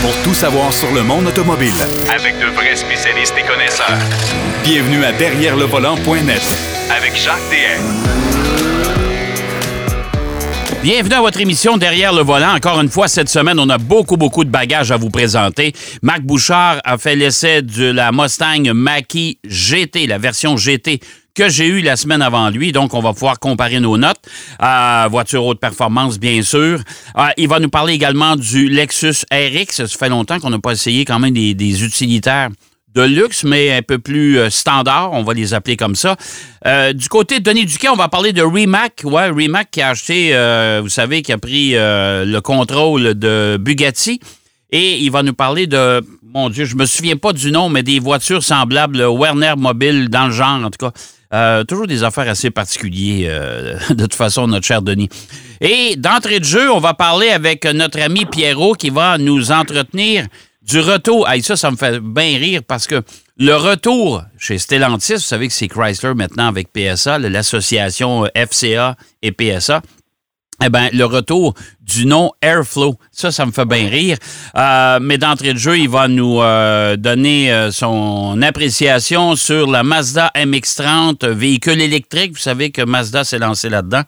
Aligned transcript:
pour 0.00 0.14
tout 0.22 0.34
savoir 0.34 0.72
sur 0.72 0.92
le 0.92 1.02
monde 1.02 1.26
automobile. 1.26 1.72
Avec 2.14 2.38
de 2.38 2.46
vrais 2.54 2.76
spécialistes 2.76 3.34
et 3.38 3.42
connaisseurs. 3.42 3.98
Bienvenue 4.62 5.04
à 5.04 5.12
Derrière 5.12 5.56
le 5.56 5.64
volant.net 5.64 6.42
Avec 6.90 7.16
Jacques 7.16 7.38
DM. 7.50 8.08
Bienvenue 10.82 11.14
à 11.14 11.20
votre 11.20 11.40
émission 11.40 11.76
Derrière 11.76 12.12
le 12.12 12.22
volant. 12.22 12.54
Encore 12.54 12.80
une 12.80 12.88
fois, 12.88 13.08
cette 13.08 13.28
semaine, 13.28 13.58
on 13.58 13.68
a 13.68 13.78
beaucoup, 13.78 14.16
beaucoup 14.16 14.44
de 14.44 14.50
bagages 14.50 14.92
à 14.92 14.96
vous 14.96 15.10
présenter. 15.10 15.72
Marc 16.02 16.22
Bouchard 16.22 16.80
a 16.84 16.98
fait 16.98 17.16
l'essai 17.16 17.62
de 17.62 17.90
la 17.90 18.12
Mustang 18.12 18.72
Mach-E 18.72 19.34
GT, 19.44 20.06
la 20.06 20.18
version 20.18 20.56
GT 20.56 21.00
que 21.38 21.48
j'ai 21.48 21.68
eue 21.68 21.82
la 21.82 21.94
semaine 21.94 22.20
avant 22.20 22.50
lui. 22.50 22.72
Donc, 22.72 22.94
on 22.94 23.00
va 23.00 23.12
pouvoir 23.12 23.38
comparer 23.38 23.78
nos 23.78 23.96
notes. 23.96 24.18
Euh, 24.60 25.06
voiture 25.08 25.44
haute 25.44 25.60
performance, 25.60 26.18
bien 26.18 26.42
sûr. 26.42 26.80
Euh, 27.16 27.28
il 27.36 27.46
va 27.46 27.60
nous 27.60 27.68
parler 27.68 27.92
également 27.94 28.34
du 28.34 28.68
Lexus 28.68 29.24
RX. 29.32 29.86
Ça 29.86 29.86
fait 29.86 30.08
longtemps 30.08 30.40
qu'on 30.40 30.50
n'a 30.50 30.58
pas 30.58 30.72
essayé 30.72 31.04
quand 31.04 31.20
même 31.20 31.34
des, 31.34 31.84
utilitaires 31.84 32.48
de 32.92 33.02
luxe, 33.02 33.44
mais 33.44 33.70
un 33.70 33.82
peu 33.82 34.00
plus 34.00 34.36
euh, 34.36 34.50
standard, 34.50 35.12
on 35.12 35.22
va 35.22 35.32
les 35.32 35.54
appeler 35.54 35.76
comme 35.76 35.94
ça. 35.94 36.16
Euh, 36.66 36.92
du 36.92 37.08
côté 37.08 37.38
de 37.38 37.44
Denis 37.44 37.66
Duquet, 37.66 37.88
on 37.88 37.94
va 37.94 38.08
parler 38.08 38.32
de 38.32 38.42
Rimac. 38.42 39.02
Ouais, 39.04 39.30
Rimac 39.30 39.70
qui 39.70 39.80
a 39.80 39.90
acheté, 39.90 40.32
vous 40.82 40.88
savez, 40.88 41.22
qui 41.22 41.32
a 41.32 41.38
pris 41.38 41.74
le 41.74 42.40
contrôle 42.40 43.14
de 43.14 43.58
Bugatti. 43.60 44.18
Et 44.70 44.98
il 44.98 45.10
va 45.10 45.22
nous 45.22 45.34
parler 45.34 45.66
de, 45.66 46.02
mon 46.34 46.50
Dieu, 46.50 46.64
je 46.64 46.76
me 46.76 46.84
souviens 46.84 47.16
pas 47.16 47.32
du 47.32 47.50
nom, 47.50 47.68
mais 47.68 47.82
des 47.82 48.00
voitures 48.00 48.42
semblables, 48.42 49.02
Werner 49.08 49.54
Mobile, 49.56 50.08
dans 50.10 50.26
le 50.26 50.32
genre, 50.32 50.62
en 50.62 50.70
tout 50.70 50.90
cas. 50.90 51.64
toujours 51.64 51.86
des 51.86 52.02
affaires 52.04 52.28
assez 52.28 52.50
particulières, 52.50 53.78
de 53.90 54.02
toute 54.02 54.14
façon, 54.14 54.46
notre 54.46 54.66
cher 54.66 54.82
Denis. 54.82 55.08
Et 55.60 55.96
d'entrée 55.96 56.40
de 56.40 56.44
jeu, 56.44 56.70
on 56.70 56.80
va 56.80 56.94
parler 56.94 57.28
avec 57.28 57.64
notre 57.64 58.00
ami 58.00 58.26
Pierrot 58.26 58.74
qui 58.74 58.90
va 58.90 59.16
nous 59.18 59.50
entretenir 59.52 60.26
du 60.62 60.80
retour. 60.80 61.26
ça, 61.42 61.56
ça 61.56 61.70
me 61.70 61.76
fait 61.76 61.98
bien 61.98 62.36
rire 62.38 62.60
parce 62.66 62.86
que 62.86 63.02
le 63.38 63.54
retour 63.54 64.22
chez 64.38 64.58
Stellantis, 64.58 65.14
vous 65.14 65.18
savez 65.20 65.48
que 65.48 65.54
c'est 65.54 65.68
Chrysler 65.68 66.12
maintenant 66.14 66.48
avec 66.48 66.68
PSA, 66.72 67.18
l'association 67.18 68.26
euh, 68.26 68.46
FCA 68.46 68.96
et 69.22 69.32
PSA. 69.32 69.80
Eh 70.64 70.70
bien, 70.70 70.88
le 70.92 71.04
retour 71.04 71.54
du 71.80 72.04
nom 72.04 72.32
Airflow, 72.42 72.96
ça, 73.12 73.30
ça 73.30 73.46
me 73.46 73.52
fait 73.52 73.64
bien 73.64 73.88
rire. 73.88 74.16
Euh, 74.56 74.98
mais 75.00 75.16
d'entrée 75.16 75.54
de 75.54 75.58
jeu, 75.58 75.78
il 75.78 75.88
va 75.88 76.08
nous 76.08 76.40
euh, 76.40 76.96
donner 76.96 77.68
son 77.70 78.42
appréciation 78.42 79.36
sur 79.36 79.70
la 79.70 79.82
Mazda 79.84 80.32
MX-30, 80.34 81.28
véhicule 81.28 81.80
électrique. 81.80 82.32
Vous 82.32 82.38
savez 82.38 82.70
que 82.70 82.82
Mazda 82.82 83.24
s'est 83.24 83.38
lancé 83.38 83.68
là-dedans. 83.68 84.02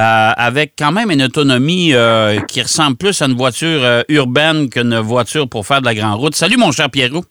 Euh, 0.00 0.32
avec 0.34 0.74
quand 0.78 0.92
même 0.92 1.10
une 1.10 1.22
autonomie 1.22 1.92
euh, 1.92 2.40
qui 2.42 2.62
ressemble 2.62 2.96
plus 2.96 3.20
à 3.20 3.26
une 3.26 3.36
voiture 3.36 3.80
euh, 3.82 4.02
urbaine 4.08 4.70
qu'une 4.70 4.98
voiture 4.98 5.46
pour 5.46 5.66
faire 5.66 5.80
de 5.80 5.86
la 5.86 5.94
grande 5.94 6.18
route. 6.18 6.34
Salut, 6.34 6.56
mon 6.56 6.72
cher 6.72 6.88
Pierrot. 6.88 7.24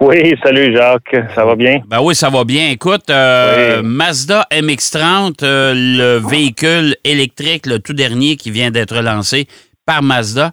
Oui, 0.00 0.34
salut 0.42 0.74
Jacques, 0.74 1.16
ça 1.34 1.44
va 1.44 1.54
bien? 1.54 1.78
Ben 1.86 2.00
oui, 2.02 2.14
ça 2.14 2.28
va 2.28 2.44
bien. 2.44 2.70
Écoute, 2.70 3.08
Mazda 3.08 4.46
MX-30, 4.50 5.42
le 5.42 6.18
véhicule 6.28 6.96
électrique, 7.04 7.66
le 7.66 7.78
tout 7.78 7.94
dernier 7.94 8.36
qui 8.36 8.50
vient 8.50 8.70
d'être 8.70 9.00
lancé 9.00 9.46
par 9.86 10.02
Mazda, 10.02 10.50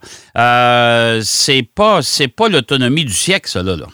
c'est 1.24 1.64
pas 1.76 2.02
c'est 2.02 2.28
pas 2.28 2.50
l'autonomie 2.50 3.04
du 3.04 3.14
siècle, 3.14 3.50
ça 3.50 3.64
là. 3.64 3.76
là. 3.76 3.88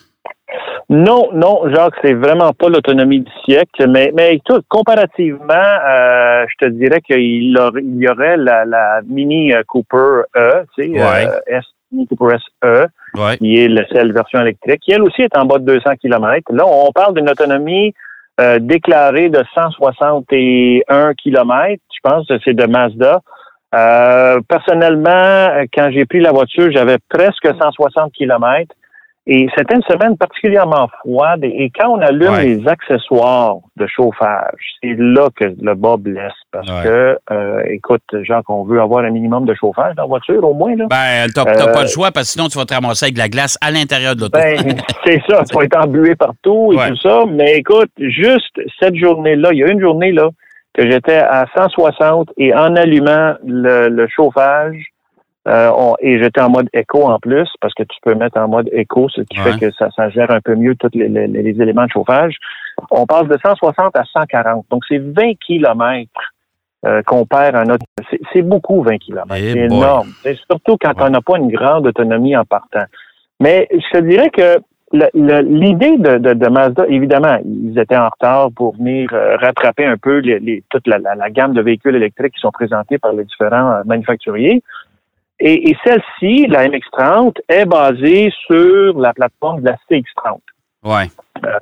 Non, 0.90 1.30
non, 1.34 1.64
Jacques, 1.74 1.96
c'est 2.02 2.14
vraiment 2.14 2.54
pas 2.54 2.70
l'autonomie 2.70 3.20
du 3.20 3.32
siècle, 3.44 3.90
mais, 3.90 4.10
mais 4.16 4.40
tout, 4.46 4.62
comparativement, 4.70 5.54
euh, 5.54 6.46
je 6.48 6.66
te 6.66 6.72
dirais 6.72 7.02
qu'il 7.02 7.18
il 7.20 7.98
y 8.00 8.08
aurait 8.08 8.38
la, 8.38 8.64
la 8.64 9.02
Mini 9.06 9.52
Cooper 9.68 10.22
E, 10.38 10.64
tu 10.78 10.94
sais, 10.94 11.02
euh, 11.02 11.40
S, 11.48 11.66
Mini 11.92 12.08
Cooper 12.08 12.38
SE, 12.64 12.88
qui 13.38 13.58
est 13.58 13.68
la, 13.68 13.88
celle 13.88 14.14
version 14.14 14.42
électrique, 14.42 14.82
qui 14.82 14.92
elle 14.92 15.04
aussi 15.04 15.22
est 15.22 15.38
en 15.38 15.46
bas 15.46 15.60
de 15.60 15.66
200 15.66 15.92
km. 16.02 16.54
Là, 16.54 16.66
on 16.66 16.92
parle 16.92 17.16
d'une 17.16 17.30
autonomie 17.30 17.94
euh, 18.40 18.60
déclarée 18.60 19.30
de 19.30 19.44
161 19.56 21.14
km, 21.16 21.82
je 21.92 22.00
pense 22.04 22.28
que 22.28 22.36
c'est 22.44 22.54
de 22.54 22.66
Mazda. 22.66 23.22
Euh, 23.76 24.40
personnellement, 24.48 25.66
quand 25.74 25.90
j'ai 25.92 26.06
pris 26.06 26.20
la 26.20 26.32
voiture, 26.32 26.72
j'avais 26.72 26.98
presque 27.10 27.48
160 27.48 28.14
km. 28.14 28.74
Et 29.30 29.48
c'était 29.58 29.76
une 29.76 29.84
semaine 29.84 30.16
particulièrement 30.16 30.88
froide. 31.00 31.44
Et 31.44 31.70
quand 31.78 31.90
on 31.90 32.00
allume 32.00 32.38
les 32.38 32.66
accessoires 32.66 33.58
de 33.76 33.86
chauffage, 33.86 34.78
c'est 34.82 34.96
là 34.98 35.28
que 35.36 35.54
le 35.62 35.76
bas 35.76 35.98
blesse. 35.98 36.32
Parce 36.50 36.66
que, 36.84 37.20
euh, 37.30 37.62
écoute, 37.66 38.04
genre 38.22 38.42
qu'on 38.46 38.64
veut 38.64 38.80
avoir 38.80 39.04
un 39.04 39.10
minimum 39.10 39.46
de 39.46 39.54
chauffage 39.54 39.96
dans 39.96 40.04
la 40.04 40.08
voiture, 40.08 40.42
au 40.46 40.54
moins. 40.54 40.74
Là. 40.78 40.86
Ben, 40.90 41.30
t'as 41.36 41.44
pas 41.44 41.82
le 41.82 41.86
euh, 41.86 41.88
choix, 41.88 42.12
parce 42.12 42.28
que 42.28 42.32
sinon, 42.32 42.48
tu 42.48 42.58
vas 42.58 42.64
te 42.64 42.74
ramasser 42.74 43.08
avec 43.08 43.16
de 43.16 43.20
la 43.20 43.28
glace 43.28 43.58
à 43.60 43.70
l'intérieur 43.70 44.16
de 44.16 44.22
l'auto. 44.22 44.40
Ben, 44.40 44.56
c'est 45.06 45.22
ça. 45.30 45.44
Tu 45.44 45.58
vas 45.58 45.66
être 45.66 45.78
embué 45.78 46.16
partout 46.16 46.72
et 46.72 46.88
tout 46.88 46.98
ça. 46.98 47.26
Mais 47.30 47.58
écoute, 47.58 47.92
juste 47.98 48.62
cette 48.80 48.96
journée-là, 48.96 49.50
il 49.52 49.60
y 49.60 49.64
a 49.64 49.68
une 49.68 49.82
journée, 49.82 50.14
là, 50.14 50.30
que 50.74 50.90
j'étais 50.90 51.18
à 51.18 51.46
160 51.54 52.30
et 52.38 52.54
en 52.54 52.78
allumant 52.78 53.34
le 53.44 54.08
chauffage, 54.08 54.78
euh, 55.48 55.94
et 56.00 56.22
j'étais 56.22 56.42
en 56.42 56.50
mode 56.50 56.68
écho 56.74 57.04
en 57.04 57.20
plus, 57.20 57.50
parce 57.62 57.74
que 57.74 57.84
tu 57.84 57.98
peux 58.04 58.16
mettre 58.16 58.38
en 58.38 58.48
mode 58.48 58.70
écho, 58.74 59.08
ce 59.10 59.22
qui 59.22 59.38
fait 59.38 59.58
que 59.58 59.72
ça, 59.72 59.90
ça, 59.96 60.10
gère 60.10 60.30
un 60.32 60.42
peu 60.42 60.56
mieux 60.56 60.76
tous 60.76 60.90
les, 60.94 61.08
les, 61.08 61.62
éléments 61.62 61.86
de 61.86 61.92
chauffage. 61.92 62.36
On 62.92 63.06
passe 63.06 63.28
de 63.28 63.38
160 63.42 63.96
à 63.96 64.04
140. 64.04 64.66
Donc, 64.70 64.84
c'est 64.90 64.98
20 64.98 65.36
kilomètres 65.36 66.34
euh, 66.86 67.02
qu'on 67.04 67.26
perd 67.26 67.56
en 67.56 67.74
autre. 67.74 67.86
C'est 68.34 68.42
beaucoup, 68.42 68.84
20 68.84 68.98
kilomètres. 68.98 69.36
Eh 69.38 69.54
c'est 69.54 69.60
énorme. 69.60 70.10
Surtout 70.50 70.78
quand 70.82 70.94
on 71.00 71.10
n'a 71.10 71.22
pas 71.22 71.38
une 71.38 71.50
grande 71.50 71.88
autonomie 71.88 72.36
en 72.36 72.44
partant. 72.44 72.86
Mais 73.40 73.70
je 73.72 73.98
te 73.98 74.04
dirais 74.04 74.30
que 74.30 74.60
l'idée 74.92 75.98
de, 75.98 76.18
de, 76.18 76.34
de, 76.34 76.48
Mazda, 76.50 76.86
évidemment, 76.88 77.38
ils 77.46 77.78
étaient 77.78 77.98
en 77.98 78.10
retard 78.10 78.52
pour 78.56 78.76
venir 78.78 79.10
euh, 79.14 79.36
rattraper 79.38 79.86
un 79.86 79.98
peu 79.98 80.20
les, 80.20 80.64
toute 80.70 80.88
la, 80.88 80.98
la, 80.98 81.30
gamme 81.30 81.54
de 81.54 81.62
véhicules 81.62 81.96
électriques 81.96 82.34
qui 82.34 82.40
sont 82.40 82.52
présentés 82.52 82.98
par 82.98 83.14
les 83.14 83.26
différents 83.26 83.72
euh, 83.72 83.84
manufacturiers. 83.86 84.62
Et, 85.40 85.76
celle-ci, 85.86 86.48
la 86.48 86.68
MX-30, 86.68 87.36
est 87.48 87.66
basée 87.66 88.32
sur 88.48 89.00
la 89.00 89.14
plateforme 89.14 89.62
de 89.62 89.68
la 89.68 89.78
CX-30. 89.90 90.40
Ouais. 90.84 91.08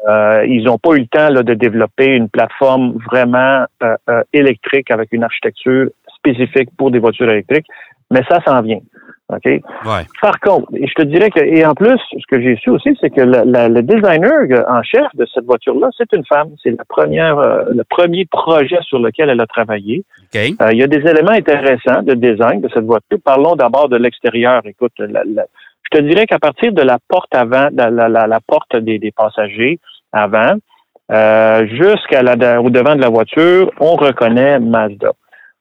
Euh, 0.07 0.45
ils 0.47 0.63
n'ont 0.63 0.77
pas 0.77 0.93
eu 0.95 0.99
le 0.99 1.07
temps 1.07 1.29
là, 1.29 1.43
de 1.43 1.53
développer 1.53 2.15
une 2.15 2.29
plateforme 2.29 2.97
vraiment 3.11 3.65
euh, 3.83 3.97
euh, 4.09 4.23
électrique 4.31 4.91
avec 4.91 5.11
une 5.11 5.23
architecture 5.23 5.89
spécifique 6.15 6.69
pour 6.77 6.91
des 6.91 6.99
voitures 6.99 7.29
électriques, 7.29 7.67
mais 8.11 8.21
ça 8.29 8.39
s'en 8.45 8.61
vient. 8.61 8.79
OK? 9.29 9.61
Par 10.21 10.39
contre, 10.39 10.67
je 10.73 10.93
te 10.93 11.01
dirais 11.01 11.31
que, 11.31 11.39
et 11.39 11.65
en 11.65 11.73
plus, 11.73 11.97
ce 12.11 12.27
que 12.29 12.39
j'ai 12.39 12.55
su 12.57 12.69
aussi, 12.69 12.95
c'est 13.01 13.09
que 13.09 13.21
le 13.21 13.81
designer 13.81 14.63
en 14.69 14.83
chef 14.83 15.07
de 15.15 15.25
cette 15.33 15.45
voiture-là, 15.45 15.89
c'est 15.97 16.11
une 16.13 16.25
femme. 16.25 16.49
C'est 16.61 16.71
la 16.71 16.85
première, 16.87 17.39
euh, 17.39 17.63
le 17.73 17.83
premier 17.83 18.25
projet 18.25 18.77
sur 18.83 18.99
lequel 18.99 19.29
elle 19.29 19.41
a 19.41 19.47
travaillé. 19.47 20.03
Euh, 20.35 20.71
il 20.71 20.77
y 20.77 20.83
a 20.83 20.87
des 20.87 21.09
éléments 21.09 21.31
intéressants 21.31 22.03
de 22.03 22.13
design 22.13 22.61
de 22.61 22.69
cette 22.73 22.85
voiture. 22.85 23.17
Parlons 23.23 23.55
d'abord 23.55 23.89
de 23.89 23.97
l'extérieur. 23.97 24.61
Écoute, 24.65 24.93
je 24.99 25.97
te 25.97 26.01
dirais 26.01 26.27
qu'à 26.27 26.39
partir 26.39 26.71
de 26.71 26.81
la 26.81 26.99
porte 27.07 27.33
avant, 27.33 27.69
la, 27.73 27.89
la, 27.89 28.39
porte 28.45 28.75
des, 28.77 28.99
des, 28.99 29.11
passagers 29.11 29.79
avant, 30.11 30.53
euh, 31.11 31.67
jusqu'à 31.67 32.21
au 32.59 32.69
devant 32.69 32.95
de 32.95 33.01
la 33.01 33.09
voiture, 33.09 33.71
on 33.79 33.95
reconnaît 33.95 34.59
Mazda. 34.59 35.13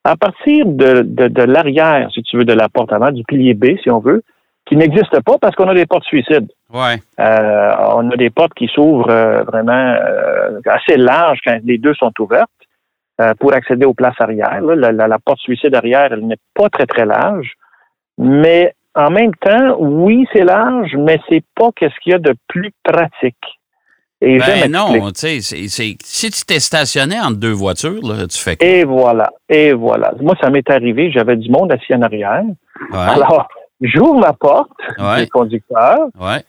À 0.05 0.17
partir 0.17 0.67
de, 0.67 1.01
de, 1.03 1.43
l'arrière, 1.43 2.11
si 2.13 2.23
tu 2.23 2.37
veux, 2.37 2.45
de 2.45 2.53
la 2.53 2.69
porte 2.69 2.93
avant, 2.93 3.11
du 3.11 3.25
pilier 3.25 3.55
B, 3.55 3.77
si 3.83 3.91
on 3.91 4.01
veut, 4.01 4.23
qui 4.67 4.77
n'existe 4.77 5.21
pas 5.23 5.39
parce 5.39 5.55
qu'on 5.57 5.69
a 5.69 5.75
des 5.75 5.87
portes 5.87 6.05
suicides. 6.05 6.51
Ouais. 6.73 6.97
Euh, 7.21 7.73
on 7.97 8.11
a 8.11 8.17
des 8.17 8.31
portes 8.31 8.55
qui 8.55 8.67
s'ouvrent 8.69 9.11
euh, 9.11 9.43
vraiment 9.45 9.73
euh, 9.73 10.61
assez 10.67 10.97
larges 10.97 11.41
quand 11.45 11.59
les 11.65 11.79
deux 11.79 11.95
sont 11.95 12.13
ouvertes 12.19 12.51
pour 13.39 13.55
accéder 13.55 13.87
aux 13.87 13.95
places 13.95 14.21
arrière. 14.21 14.61
La, 14.61 14.91
la, 14.91 15.19
porte 15.21 15.39
suicide 15.39 15.75
arrière, 15.77 16.13
elle 16.13 16.27
n'est 16.27 16.41
pas 16.53 16.69
très, 16.69 16.85
très 16.85 17.07
large. 17.07 17.53
Mais 18.19 18.75
en 18.97 19.11
même 19.11 19.33
temps, 19.37 19.77
oui, 19.79 20.27
c'est 20.33 20.43
large, 20.43 20.97
mais 20.97 21.21
c'est 21.29 21.45
pas 21.55 21.71
qu'est-ce 21.77 21.95
qu'il 22.01 22.13
y 22.13 22.17
a 22.17 22.19
de 22.19 22.35
plus 22.49 22.73
pratique. 22.83 23.61
Et 24.21 24.39
ben 24.39 24.71
non, 24.71 25.11
tu 25.13 25.41
sais, 25.41 25.41
si 25.41 26.31
tu 26.31 26.45
t'es 26.47 26.61
stationné 26.61 27.21
entre 27.21 27.37
deux 27.37 27.53
voitures, 27.53 28.01
là, 28.03 28.27
tu 28.27 28.39
fais 28.39 28.57
quoi? 28.57 28.67
Et 28.67 28.85
voilà, 28.85 29.31
et 29.49 29.73
voilà. 29.73 30.13
Moi, 30.21 30.35
ça 30.41 30.49
m'est 30.49 30.69
arrivé, 30.71 31.11
j'avais 31.11 31.37
du 31.37 31.51
monde 31.51 31.73
assis 31.73 31.95
en 31.95 32.01
arrière. 32.01 32.43
Alors, 32.93 33.49
j'ouvre 33.83 34.21
la 34.21 34.33
porte 34.33 34.71
du 35.19 35.29
conducteur, 35.29 35.99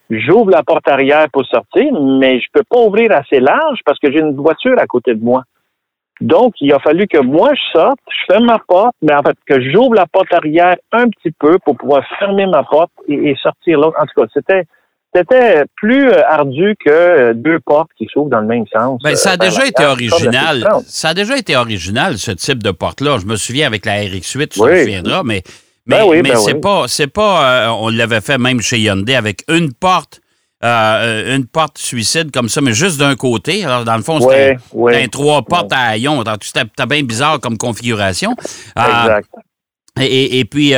j'ouvre 0.10 0.52
la 0.52 0.64
porte 0.64 0.88
arrière 0.88 1.28
pour 1.34 1.46
sortir, 1.46 1.92
mais 2.00 2.40
je 2.40 2.46
peux 2.54 2.64
pas 2.70 2.80
ouvrir 2.80 3.12
assez 3.12 3.42
large 3.42 3.80
parce 3.86 4.00
que 4.00 4.10
j'ai 4.10 4.20
une 4.20 4.36
voiture 4.36 4.76
à 4.80 4.86
côté 4.86 5.14
de 5.14 5.24
moi. 5.24 5.44
Donc, 6.22 6.54
il 6.62 6.72
a 6.72 6.80
fallu 6.80 7.08
que 7.08 7.20
moi, 7.20 7.50
je 7.56 7.78
sorte, 7.78 8.00
je 8.08 8.34
ferme 8.34 8.46
ma 8.46 8.60
porte, 8.66 8.96
mais 9.02 9.14
en 9.14 9.22
fait, 9.22 9.36
que 9.46 9.60
j'ouvre 9.70 9.96
la 9.96 10.06
porte 10.06 10.32
arrière 10.32 10.78
un 10.94 11.10
petit 11.10 11.32
peu 11.38 11.58
pour 11.66 11.76
pouvoir 11.76 12.08
fermer 12.20 12.46
ma 12.46 12.64
porte 12.64 12.92
et, 13.10 13.32
et 13.32 13.36
sortir 13.44 13.82
l'autre. 13.82 13.98
En 14.00 14.06
tout 14.06 14.22
cas, 14.22 14.28
c'était 14.34 14.64
c'était 15.16 15.64
plus 15.76 16.10
euh, 16.10 16.22
ardu 16.28 16.76
que 16.84 16.90
euh, 16.90 17.34
deux 17.34 17.60
portes 17.60 17.90
qui 17.98 18.08
s'ouvrent 18.12 18.30
dans 18.30 18.42
le 18.42 18.48
même 18.48 18.66
sens. 18.72 19.00
Ben, 19.04 19.16
ça 19.16 19.32
a 19.32 19.34
euh, 19.34 19.38
déjà 19.38 19.66
été 19.66 19.86
original. 19.86 20.68
Ça 20.88 21.10
a 21.10 21.14
déjà 21.14 21.38
été 21.38 21.56
original, 21.56 22.18
ce 22.18 22.32
type 22.32 22.62
de 22.62 22.72
porte-là. 22.72 23.18
Je 23.22 23.26
me 23.26 23.36
souviens 23.36 23.68
avec 23.68 23.86
la 23.86 23.94
RX-8, 24.04 24.48
tu 24.48 24.48
te 24.48 24.54
souviendras, 24.82 25.24
mais, 25.24 25.42
Mais, 25.88 26.00
Ben 26.00 26.06
oui, 26.08 26.18
mais 26.24 26.32
ben 26.32 26.38
c'est 26.38 26.54
oui. 26.56 26.60
pas, 26.62 26.86
c'est 26.88 27.08
pas, 27.08 27.68
euh, 27.68 27.70
on 27.70 27.90
l'avait 27.90 28.22
fait 28.22 28.38
même 28.40 28.60
chez 28.60 28.80
Hyundai 28.80 29.16
avec 29.16 29.44
une 29.50 29.72
porte, 29.72 30.20
euh, 30.64 31.36
une 31.36 31.46
porte 31.46 31.78
suicide 31.78 32.32
comme 32.32 32.50
ça, 32.50 32.60
mais 32.62 32.74
juste 32.74 32.98
d'un 33.00 33.16
côté. 33.16 33.64
Alors, 33.64 33.86
dans 33.86 33.96
le 33.96 34.02
fond, 34.02 34.20
c'était 34.20 34.58
Ouais, 34.74 35.04
un 35.04 35.08
trois 35.08 35.44
portes 35.44 35.72
à 35.72 35.80
haillons. 35.90 36.24
C'était 36.42 36.66
bien 36.88 37.04
bizarre 37.04 37.40
comme 37.40 37.58
configuration. 37.58 38.34
Exact. 38.76 39.28
et, 40.00 40.06
et- 40.06 40.40
et 40.40 40.46
puis, 40.46 40.74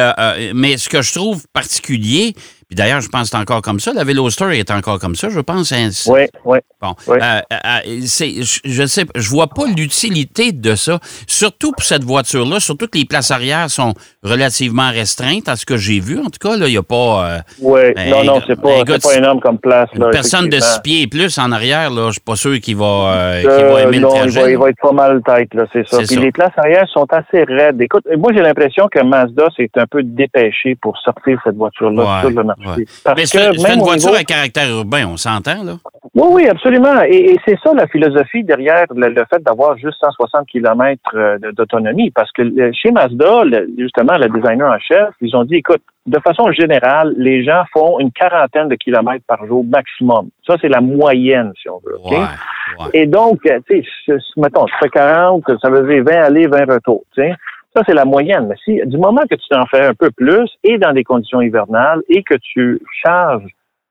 mais 0.53 0.75
ce 0.77 0.89
que 0.89 1.01
je 1.01 1.13
trouve 1.13 1.45
particulier, 1.53 2.35
puis 2.67 2.75
d'ailleurs, 2.75 3.01
je 3.01 3.09
pense 3.09 3.23
que 3.23 3.27
c'est 3.29 3.37
encore 3.41 3.61
comme 3.61 3.79
ça, 3.79 3.93
la 3.93 4.03
Veloster 4.03 4.57
est 4.57 4.69
encore 4.71 4.99
comme 4.99 5.15
ça, 5.15 5.29
je 5.29 5.39
pense. 5.39 5.71
hein, 5.71 5.89
c'est- 5.91 6.11
Oui, 6.11 6.21
oui. 6.45 6.57
Bon, 6.81 6.93
Oui. 7.07 7.17
Euh, 7.21 7.39
euh, 7.53 7.99
c'est, 8.05 8.43
je, 8.43 8.59
je 8.65 8.85
sais, 8.85 9.05
je 9.15 9.29
vois 9.29 9.47
pas 9.47 9.65
l'utilité 9.67 10.51
de 10.51 10.75
ça, 10.75 10.99
surtout 11.27 11.71
pour 11.71 11.83
cette 11.83 12.03
voiture-là, 12.03 12.59
surtout 12.59 12.87
que 12.87 12.97
les 12.97 13.05
places 13.05 13.31
arrière 13.31 13.69
sont 13.69 13.93
relativement 14.23 14.89
restreintes, 14.91 15.47
à 15.47 15.55
ce 15.55 15.65
que 15.65 15.77
j'ai 15.77 15.99
vu. 15.99 16.19
En 16.19 16.25
tout 16.29 16.39
cas, 16.41 16.57
là, 16.57 16.67
il 16.67 16.71
n'y 16.71 16.77
a 16.77 16.83
pas 16.83 16.95
euh, 17.35 17.37
Oui, 17.61 17.93
Ben, 17.95 18.09
non, 18.09 18.23
non, 18.23 18.41
c'est 18.45 18.59
pas, 18.61 18.83
de 18.83 19.17
énorme 19.17 19.39
comme 19.39 19.57
place. 19.59 19.89
une 19.95 20.09
personne 20.11 20.49
de 20.49 20.59
six 20.59 20.79
pieds 20.81 21.01
et 21.03 21.07
plus 21.07 21.37
en 21.39 21.51
arrière. 21.51 21.89
Là, 21.89 22.07
je 22.07 22.11
suis 22.13 22.21
pas 22.21 22.35
sûr 22.35 22.59
qu'il 22.59 22.75
va, 22.75 22.85
euh, 22.85 23.43
Euh, 23.45 23.73
va 23.73 23.81
aimer 23.83 23.99
non, 23.99 24.09
le 24.09 24.15
il 24.15 24.19
trajet. 24.19 24.41
va, 24.41 24.49
il 24.51 24.57
va 24.57 24.69
être 24.69 24.81
pas 24.81 24.91
mal 24.91 25.21
tête, 25.25 25.53
là, 25.53 25.65
c'est 25.73 25.87
ça. 25.87 25.97
Puis 25.99 26.07
ça. 26.07 26.19
les 26.19 26.31
places 26.31 26.51
arrière 26.57 26.85
sont 26.93 27.07
assez 27.11 27.43
raides. 27.43 27.81
Écoute, 27.81 28.03
moi, 28.17 28.31
j'ai 28.35 28.41
l'impression 28.41 28.87
que 28.91 29.01
Mazda 29.03 29.47
s'est 29.55 29.69
un 29.77 29.85
peu 29.87 30.03
dépêché 30.03 30.75
pour 30.81 30.97
sortir 30.97 31.39
cette 31.43 31.55
voiture-là 31.55 32.03
Ouais, 32.03 32.19
sur 32.21 32.29
le 32.29 32.43
marché. 32.43 32.56
Ouais. 32.59 32.85
Parce 33.03 33.17
Mais 33.17 33.25
c'est, 33.25 33.45
une 33.73 33.81
voiture 33.81 34.09
niveau- 34.11 34.15
à 34.19 34.23
caractère 34.23 34.69
urbain, 34.69 35.05
on 35.07 35.17
s'entend, 35.17 35.63
là? 35.63 35.73
Oui, 36.15 36.27
oui, 36.31 36.47
absolument. 36.47 37.01
Et, 37.07 37.33
et 37.33 37.37
c'est 37.45 37.57
ça 37.63 37.73
la 37.75 37.85
philosophie 37.87 38.43
derrière 38.43 38.85
le, 38.95 39.09
le 39.09 39.23
fait 39.31 39.41
d'avoir 39.43 39.77
juste 39.77 39.97
160 40.01 40.47
km 40.47 40.99
d'autonomie. 41.53 42.09
Parce 42.11 42.31
que 42.31 42.41
euh, 42.41 42.71
chez 42.73 42.91
Mazda, 42.91 43.43
le- 43.43 43.69
justement, 43.77 44.17
le 44.17 44.27
designer 44.29 44.71
en 44.71 44.79
chef, 44.79 45.09
ils 45.21 45.35
ont 45.35 45.43
dit, 45.43 45.55
écoute, 45.57 45.81
de 46.07 46.19
façon 46.19 46.51
générale, 46.53 47.13
les 47.17 47.43
gens 47.43 47.63
font 47.73 47.99
une 47.99 48.11
quarantaine 48.11 48.69
de 48.69 48.75
kilomètres 48.75 49.25
par 49.27 49.45
jour 49.45 49.63
maximum. 49.65 50.29
Ça, 50.47 50.55
c'est 50.61 50.69
la 50.69 50.81
moyenne, 50.81 51.51
si 51.61 51.69
on 51.69 51.79
veut. 51.85 51.97
Ouais, 52.09 52.17
ouais. 52.79 52.89
Et 52.93 53.05
donc, 53.05 53.39
euh, 53.45 53.59
tu 53.69 53.81
sais, 53.83 53.87
je- 54.07 54.13
je- 54.13 54.41
mettons, 54.41 54.65
tu 54.65 54.73
fais 54.81 54.89
40, 54.89 55.43
ça 55.61 55.69
veut 55.69 55.87
dire 55.87 56.03
20 56.03 56.23
aller, 56.23 56.47
20 56.47 56.65
retour. 56.73 57.03
tu 57.13 57.21
sais. 57.21 57.33
Ça, 57.77 57.83
c'est 57.87 57.93
la 57.93 58.05
moyenne. 58.05 58.47
Mais 58.47 58.55
si, 58.65 58.81
du 58.87 58.97
moment 58.97 59.21
que 59.29 59.35
tu 59.35 59.47
t'en 59.49 59.65
fais 59.67 59.85
un 59.85 59.93
peu 59.93 60.09
plus, 60.09 60.49
et 60.63 60.79
dans 60.79 60.93
des 60.93 61.03
conditions 61.03 61.41
hivernales, 61.41 62.01
et 62.09 62.23
que 62.23 62.33
tu 62.33 62.81
charges 63.03 63.45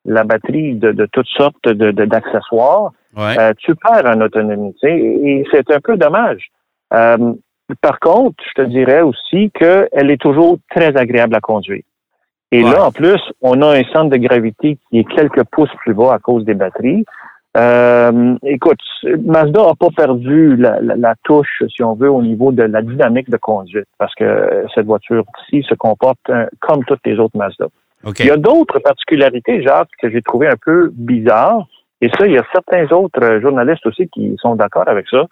la 0.04 0.24
batterie 0.24 0.74
de, 0.74 0.90
de 0.90 1.06
toutes 1.06 1.28
sortes 1.28 1.68
de- 1.68 1.92
de- 1.92 2.04
d'accessoires, 2.04 2.90
Ouais. 3.16 3.38
euh, 3.38 3.52
tu 3.58 3.74
perds 3.76 4.06
en 4.06 4.20
autonomie. 4.20 4.74
tu 4.74 4.88
sais, 4.88 4.96
Et 4.98 5.38
et 5.40 5.44
c'est 5.52 5.70
un 5.72 5.78
peu 5.80 5.96
dommage. 5.96 6.48
Euh, 6.94 7.32
par 7.80 8.00
contre, 8.00 8.42
je 8.48 8.62
te 8.62 8.68
dirais 8.68 9.02
aussi 9.02 9.50
qu'elle 9.52 10.10
est 10.10 10.20
toujours 10.20 10.58
très 10.70 10.96
agréable 10.96 11.34
à 11.36 11.40
conduire. 11.40 11.82
Et 12.52 12.64
Ouais. 12.64 12.70
là, 12.72 12.86
en 12.86 12.90
plus, 12.92 13.20
on 13.40 13.62
a 13.62 13.76
un 13.78 13.84
centre 13.92 14.10
de 14.10 14.16
gravité 14.16 14.78
qui 14.90 14.98
est 14.98 15.04
quelques 15.16 15.44
pouces 15.44 15.74
plus 15.84 15.94
bas 15.94 16.14
à 16.14 16.18
cause 16.18 16.44
des 16.44 16.54
batteries. 16.54 17.04
Euh, 17.56 18.34
écoute, 18.44 18.78
Mazda 19.24 19.62
n'a 19.66 19.74
pas 19.74 19.88
perdu 19.96 20.56
la, 20.56 20.80
la- 20.80 20.96
la 20.96 21.14
touche, 21.24 21.62
si 21.74 21.82
on 21.82 21.94
veut, 21.94 22.10
au 22.10 22.22
niveau 22.22 22.52
de 22.52 22.62
la 22.64 22.82
dynamique 22.82 23.30
de 23.30 23.36
conduite, 23.38 23.86
parce 23.98 24.14
que 24.14 24.64
cette 24.74 24.86
voiture-ci 24.86 25.62
se 25.62 25.74
comporte 25.74 26.18
euh, 26.28 26.46
comme 26.60 26.84
toutes 26.84 27.04
les 27.06 27.18
autres 27.18 27.36
Mazda. 27.36 27.66
OK. 28.04 28.20
Il 28.20 28.26
y 28.26 28.30
a 28.30 28.36
d'autres 28.36 28.78
particularités, 28.80 29.62
Jacques, 29.62 29.88
que 30.00 30.10
j'ai 30.10 30.22
trouvé 30.22 30.48
un 30.48 30.56
peu 30.62 30.90
bizarres. 30.92 31.66
Et 32.02 32.10
ça, 32.10 32.26
il 32.26 32.32
y 32.32 32.38
a 32.38 32.44
certains 32.52 32.86
autres 32.94 33.22
euh, 33.22 33.40
journalistes 33.40 33.86
aussi 33.86 34.06
qui 34.08 34.36
sont 34.38 34.54
d'accord 34.54 34.84
avec 34.86 35.08
ça. 35.08 35.24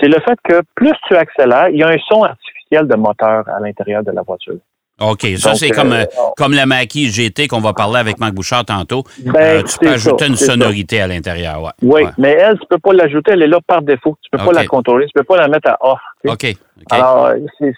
C'est 0.00 0.08
le 0.08 0.20
fait 0.20 0.38
que 0.42 0.62
plus 0.74 0.92
tu 1.06 1.14
accélères, 1.14 1.68
il 1.68 1.78
y 1.78 1.82
a 1.84 1.88
un 1.88 1.98
son 2.08 2.24
artificiel 2.24 2.88
de 2.88 2.96
moteur 2.96 3.48
à 3.48 3.60
l'intérieur 3.60 4.02
de 4.02 4.10
la 4.10 4.22
voiture. 4.22 4.58
OK. 5.00 5.26
Ça, 5.36 5.54
c'est 5.54 5.70
comme, 5.70 5.92
euh, 5.92 6.02
euh, 6.02 6.30
comme 6.36 6.52
la 6.52 6.66
Mackie 6.66 7.08
GT 7.10 7.46
qu'on 7.48 7.60
va 7.60 7.72
parler 7.72 7.98
avec 7.98 8.18
Marc 8.18 8.32
Bouchard 8.34 8.64
tantôt. 8.64 9.04
Ben, 9.24 9.34
Euh, 9.36 9.62
tu 9.62 9.78
peux 9.78 9.88
ajouter 9.88 10.24
ça, 10.24 10.30
une 10.30 10.36
ça. 10.36 10.46
sonorité 10.52 11.00
à 11.00 11.06
l'intérieur. 11.06 11.62
Ouais. 11.62 11.70
Oui, 11.82 12.02
Ouais. 12.04 12.10
mais 12.18 12.32
elle, 12.32 12.58
tu 12.58 12.66
peux 12.68 12.78
pas 12.78 12.92
l'ajouter, 12.92 13.32
elle 13.32 13.42
est 13.42 13.46
là 13.48 13.58
par 13.66 13.82
défaut. 13.82 14.16
Tu 14.22 14.28
peux 14.30 14.38
OK. 14.42 14.52
pas 14.54 14.60
la 14.60 14.66
contrôler, 14.66 15.06
tu 15.06 15.12
peux 15.14 15.24
pas 15.24 15.36
la 15.36 15.48
mettre 15.48 15.70
à 15.70 15.76
off. 15.80 16.00
tu 16.24 16.28
sais. 16.30 16.34
OK. 16.52 16.56
OK. 16.80 16.86
Alors, 16.90 17.30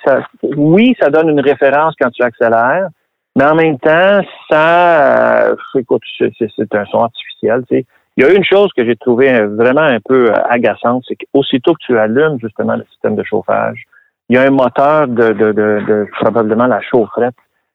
ça. 0.04 0.20
Oui, 0.56 0.94
ça 1.00 1.10
donne 1.10 1.28
une 1.30 1.40
référence 1.40 1.94
quand 2.00 2.10
tu 2.10 2.22
accélères, 2.22 2.88
mais 3.36 3.44
en 3.44 3.54
même 3.54 3.78
temps, 3.78 4.20
ça, 4.48 5.46
euh, 5.50 5.56
écoute, 5.76 6.02
c'est 6.18 6.74
un 6.74 6.84
son 6.86 7.00
artificiel. 7.04 7.64
Tu 7.68 7.76
sais. 7.78 7.86
Il 8.16 8.24
y 8.24 8.26
a 8.26 8.32
une 8.32 8.44
chose 8.44 8.70
que 8.76 8.84
j'ai 8.84 8.96
trouvé 8.96 9.30
euh, 9.32 9.46
vraiment 9.56 9.80
un 9.82 9.98
peu 10.04 10.32
agaçante, 10.50 11.04
c'est 11.08 11.16
qu'aussitôt 11.16 11.72
que 11.74 11.78
tu 11.86 11.98
allumes 11.98 12.38
justement 12.40 12.76
le 12.76 12.84
système 12.90 13.14
de 13.14 13.22
chauffage, 13.22 13.84
il 14.30 14.36
y 14.36 14.38
a 14.38 14.42
un 14.42 14.50
moteur 14.50 15.08
de, 15.08 15.32
de, 15.32 15.50
de, 15.50 15.82
de 15.88 16.06
probablement 16.20 16.68
la 16.68 16.80
chaufferette 16.80 17.34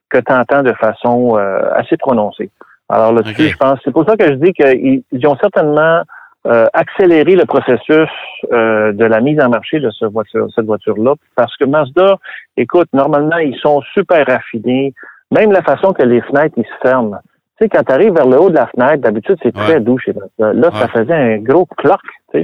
que 0.10 0.20
tu 0.20 0.32
entends 0.32 0.64
de 0.64 0.72
façon 0.74 1.38
euh, 1.38 1.60
assez 1.76 1.98
prononcée. 1.98 2.50
Alors 2.88 3.12
là-dessus, 3.12 3.50
je 3.50 3.58
pense, 3.58 3.78
c'est 3.84 3.92
pour 3.92 4.06
ça 4.08 4.16
que 4.16 4.26
je 4.26 4.36
dis 4.36 4.54
qu'ils 4.54 5.04
ils 5.12 5.28
ont 5.28 5.36
certainement 5.36 6.04
euh, 6.48 6.68
accéléré 6.74 7.36
le 7.36 7.46
processus 7.46 8.10
euh, 8.54 8.94
de 8.94 9.04
la 9.04 9.20
mise 9.20 9.42
en 9.42 9.50
marché 9.50 9.82
de 9.82 9.90
ce 9.90 10.06
voiture, 10.06 10.48
cette 10.56 10.66
voiture-là, 10.66 11.16
parce 11.36 11.58
que 11.58 11.66
Mazda, 11.66 12.16
écoute, 12.56 12.88
normalement, 12.94 13.38
ils 13.38 13.58
sont 13.58 13.82
super 13.94 14.26
raffinés, 14.26 14.94
même 15.32 15.52
la 15.52 15.62
faççon 15.62 15.92
que 15.92 16.04
les 16.04 16.22
fenêtres, 16.22 16.56
ils 16.56 16.64
se 16.64 16.88
ferment. 16.88 17.18
Tu 17.58 17.66
sais, 17.66 17.70
quand 17.70 17.84
tu 17.84 17.92
arrives 17.92 18.14
vers 18.14 18.28
le 18.28 18.40
haut 18.40 18.50
de 18.50 18.56
la 18.56 18.68
fenêtre, 18.68 19.02
d'habitude, 19.02 19.38
c'est 19.44 19.54
très 19.54 19.82
doux 19.82 19.98
chez 19.98 20.14
Mazda. 20.14 20.54
Là, 20.54 20.70
ça 20.72 20.88
faisait 20.88 21.14
un 21.14 21.38
gros 21.40 21.66
sais, 21.66 22.00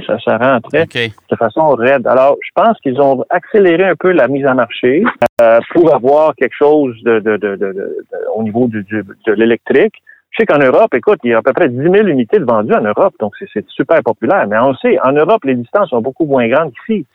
ça, 0.06 0.16
ça 0.24 0.36
rentrait 0.38 0.86
de 1.30 1.36
façon 1.36 1.66
raide. 1.74 2.06
Alors, 2.06 2.36
je 2.42 2.50
pense 2.54 2.78
qu'ils 2.80 3.00
ont 3.00 3.24
accéléré 3.30 3.84
un 3.84 3.94
peu 3.96 4.12
la 4.12 4.28
mise 4.28 4.46
en 4.46 4.54
marché 4.54 5.02
euh, 5.40 5.60
pour 5.72 5.94
avoir 5.94 6.34
quelque 6.36 6.54
chose 6.56 6.94
de, 7.04 7.20
de, 7.20 7.36
de, 7.36 7.56
de- 7.56 8.04
au 8.34 8.42
niveau 8.42 8.68
du, 8.68 8.82
du- 8.84 9.04
de 9.26 9.32
l'électrique. 9.32 9.94
Je 10.30 10.38
sais 10.40 10.46
qu'en 10.46 10.58
Europe, 10.58 10.94
écoute, 10.94 11.18
il 11.24 11.30
y 11.30 11.34
a 11.34 11.38
à 11.38 11.42
peu 11.42 11.52
près 11.52 11.68
10 11.68 11.76
000 11.76 11.94
unités 12.06 12.38
de 12.38 12.44
vendues 12.44 12.74
en 12.74 12.80
Europe, 12.82 13.14
donc 13.20 13.34
c'est- 13.38 13.48
c'est 13.52 13.68
super 13.68 14.02
populaire. 14.02 14.46
Mais 14.48 14.58
on 14.58 14.70
le 14.70 14.76
sait, 14.76 14.98
en 15.04 15.12
Europe, 15.12 15.44
les 15.44 15.54
distances 15.56 15.90
sont 15.90 16.00
beaucoup 16.00 16.24
moins 16.24 16.48
grandes 16.48 16.72
qu'ici. 16.86 17.06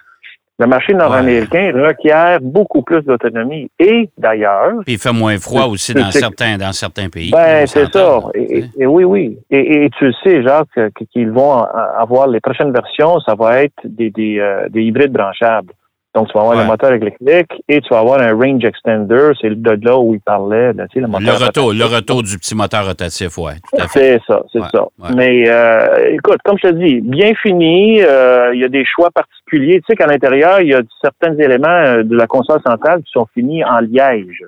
Le 0.60 0.66
marché 0.66 0.94
nord-américain 0.96 1.72
requiert 1.76 2.40
beaucoup 2.42 2.82
plus 2.82 3.04
d'autonomie. 3.04 3.70
Et 3.80 4.10
d'ailleurs, 4.18 4.80
Puis 4.86 4.94
il 4.96 5.00
fait 5.00 5.14
moins 5.14 5.38
froid 5.38 5.66
aussi 5.66 5.94
dans 5.94 6.10
certains, 6.10 6.58
dans 6.58 6.74
certains 6.74 7.10
pays. 7.10 7.30
ben, 7.32 7.68
c'est 7.68 7.92
ça. 7.94 8.20
Et, 8.34 8.86
oui, 8.88 9.04
oui. 9.04 9.38
Et, 9.52 9.88
tu 10.00 10.06
le 10.06 10.14
sais, 10.24 10.42
Jacques, 10.42 10.68
que- 10.74 11.04
qu'ils 11.12 11.30
vont 11.30 11.62
avoir 11.62 12.28
les 12.28 12.40
prochaines 12.40 12.72
versions, 12.74 13.20
ça 13.20 13.36
va 13.36 13.62
être 13.64 13.76
des, 13.86 14.10
des, 14.10 14.40
euh, 14.40 14.68
des 14.70 14.82
hybrides 14.82 15.12
branchables. 15.14 15.74
Donc, 16.18 16.30
tu 16.30 16.34
vas 16.34 16.42
avoir 16.42 16.58
Ouais. 16.58 16.64
le 16.64 16.68
moteur 16.68 16.92
électrique 16.94 17.52
et 17.70 17.80
tu 17.80 17.90
vas 17.92 18.00
avoir 18.00 18.20
un 18.20 18.34
range 18.34 18.66
extender. 18.66 19.32
C'est 19.40 19.54
de 19.54 19.86
là 19.86 20.00
où 20.00 20.16
il 20.16 20.20
parlait, 20.20 20.74
là, 20.74 20.88
tu 20.88 21.00
sais, 21.00 21.06
le 21.06 21.08
Le 21.08 21.46
retour, 21.46 21.74
le 21.74 21.86
retour 21.86 22.24
du 22.24 22.38
petit 22.40 22.56
moteur 22.56 22.88
rotatif, 22.88 23.38
oui. 23.38 23.52
C'est 23.94 24.20
ça, 24.26 24.42
c'est 24.52 24.60
Ouais, 24.60 24.66
ça. 24.74 24.82
ouais. 24.84 25.10
Mais 25.16 25.44
euh, 25.48 26.14
écoute, 26.16 26.40
comme 26.44 26.58
je 26.64 26.70
te 26.70 26.74
dis, 26.74 27.02
bien 27.02 27.34
fini. 27.36 28.02
euh, 28.02 28.52
Il 28.56 28.62
y 28.62 28.66
a 28.66 28.70
des 28.70 28.84
choix 28.86 29.10
particuliers. 29.12 29.76
Tu 29.82 29.84
sais 29.90 29.96
qu'à 29.96 30.08
l'intérieur, 30.08 30.60
il 30.62 30.70
y 30.70 30.74
a 30.74 30.82
certains 31.04 31.36
éléments 31.38 31.68
euh, 31.68 32.02
de 32.04 32.16
la 32.16 32.26
console 32.26 32.62
centrale 32.66 33.00
qui 33.04 33.12
sont 33.12 33.28
finis 33.34 33.64
en 33.64 33.80
liège. 33.80 34.44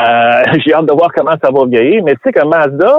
Euh, 0.00 0.42
J'ai 0.64 0.74
hâte 0.74 0.86
de 0.86 0.92
voir 0.92 1.10
comment 1.14 1.34
ça 1.42 1.50
va 1.50 1.64
vieillir. 1.66 2.02
Mais 2.04 2.12
tu 2.14 2.20
sais 2.24 2.32
que 2.32 2.44
Mazda 2.46 2.98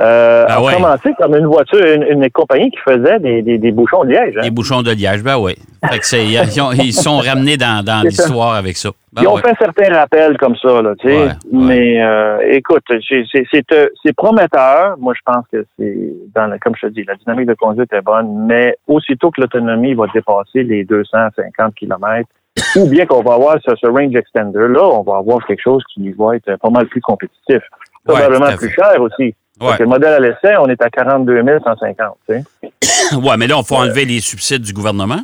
euh, 0.00 0.46
Ben 0.46 0.60
ouais. 0.62 0.74
commencé 0.74 1.10
comme 1.18 1.34
une 1.34 1.46
voiture, 1.46 1.84
une, 1.84 2.02
une 2.04 2.30
compagnie 2.30 2.70
qui 2.70 2.78
faisait 2.78 3.18
des, 3.18 3.42
des, 3.42 3.58
des 3.58 3.70
bouchons 3.72 4.04
de 4.04 4.10
liège. 4.10 4.34
hein. 4.36 4.40
Les 4.42 4.50
bouchons 4.50 4.82
de 4.82 4.90
liège, 4.92 5.22
ben 5.22 5.36
oui. 5.38 5.54
Fait 5.90 5.98
que 5.98 6.06
c'est- 6.06 6.24
ils, 6.26 6.60
ont- 6.60 6.72
ils 6.72 6.92
sont 6.92 7.18
ramenés 7.18 7.56
dans, 7.56 7.84
dans 7.84 8.02
l'histoire 8.02 8.54
avec 8.54 8.76
ça. 8.76 8.90
Ben 9.12 9.22
Ils 9.22 9.28
ont 9.28 9.34
ouais. 9.34 9.42
fait 9.42 9.54
certains 9.58 9.92
rappels 9.94 10.36
comme 10.38 10.54
ça, 10.56 10.80
là, 10.82 10.94
tu 10.98 11.08
sais. 11.08 11.24
Ouais. 11.24 11.28
Mais 11.52 12.02
euh, 12.02 12.38
écoute, 12.50 12.82
c'est 12.88 13.24
euh, 13.72 13.86
c'est 14.04 14.12
prometteur. 14.16 14.96
Moi, 14.98 15.14
je 15.16 15.20
pense 15.24 15.44
que 15.52 15.64
c'est 15.78 15.96
dans 16.34 16.46
la, 16.46 16.58
comme 16.58 16.74
je 16.80 16.86
te 16.86 16.92
dis, 16.92 17.04
la 17.04 17.16
dynamique 17.16 17.48
de 17.48 17.54
conduite 17.54 17.92
est 17.92 18.02
bonne, 18.02 18.46
mais 18.46 18.76
aussitôt 18.86 19.30
que 19.30 19.40
l'autonomie 19.40 19.94
va 19.94 20.06
dépasser 20.14 20.62
les 20.62 20.84
250 20.84 21.74
km, 21.74 22.28
ou 22.76 22.86
bien 22.88 23.04
qu'on 23.06 23.22
va 23.22 23.34
avoir 23.34 23.56
ce, 23.64 23.74
ce 23.76 23.86
range 23.86 24.14
extender 24.14 24.68
là, 24.68 24.84
on 24.84 25.02
va 25.02 25.16
avoir 25.18 25.44
quelque 25.46 25.62
chose 25.62 25.82
qui 25.92 26.10
va 26.12 26.36
être 26.36 26.56
pas 26.60 26.70
mal 26.70 26.86
plus 26.86 27.00
compétitif. 27.00 27.62
Probablement 28.04 28.56
plus 28.56 28.70
cher 28.70 29.00
aussi. 29.00 29.34
Ouais. 29.60 29.76
le 29.78 29.86
modèle 29.86 30.14
à 30.14 30.20
l'essai, 30.20 30.56
on 30.58 30.68
est 30.68 30.80
à 30.82 30.88
42 30.90 31.42
150. 31.64 31.96
Tu 32.28 32.34
sais. 32.34 32.70
Ouais, 33.16 33.36
mais 33.36 33.46
là, 33.46 33.56
il 33.58 33.64
faut 33.66 33.76
enlever 33.76 34.04
les 34.04 34.20
subsides 34.20 34.62
du 34.62 34.72
gouvernement. 34.72 35.20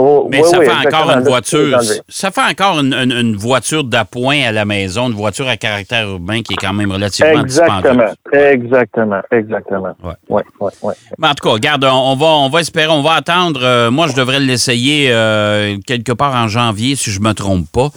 Oh, 0.00 0.28
Mais 0.30 0.40
oui, 0.42 0.48
ça 0.48 0.58
oui, 0.60 0.66
fait 0.66 0.86
encore 0.86 1.10
une 1.10 1.24
voiture. 1.24 1.80
Ça 2.08 2.30
fait 2.30 2.42
encore 2.42 2.78
une, 2.78 2.94
une- 2.94 3.10
une 3.12 3.34
voiture 3.36 3.82
d'appoint 3.82 4.42
à 4.42 4.52
la 4.52 4.64
maison, 4.64 5.08
une 5.08 5.14
voiture 5.16 5.48
à 5.48 5.56
caractère 5.56 6.08
urbain 6.08 6.42
qui 6.42 6.52
est 6.52 6.56
quand 6.56 6.72
même 6.72 6.92
relativement 6.92 7.40
Exactement, 7.40 8.04
dispendieuse. 8.04 8.14
exactement, 8.54 9.20
exactement. 9.32 9.96
Ouais. 10.04 10.42
ouais, 10.60 10.70
ouais. 10.82 10.94
Mais 11.18 11.26
en 11.28 11.34
tout 11.34 11.48
cas, 11.48 11.52
regarde, 11.54 11.84
on 11.84 12.12
on 12.12 12.14
va, 12.16 12.26
on 12.26 12.48
va 12.48 12.60
espérer, 12.60 12.88
on 12.92 13.02
va 13.02 13.14
attendre. 13.14 13.60
Euh, 13.62 13.90
moi, 13.90 14.06
je 14.06 14.14
devrais 14.14 14.38
l'essayer 14.38 15.08
euh, 15.10 15.76
quelque 15.84 16.12
part 16.12 16.34
en 16.36 16.46
janvier, 16.46 16.94
si 16.94 17.10
je 17.10 17.20
me 17.20 17.32
trompe 17.32 17.66
pas. 17.72 17.88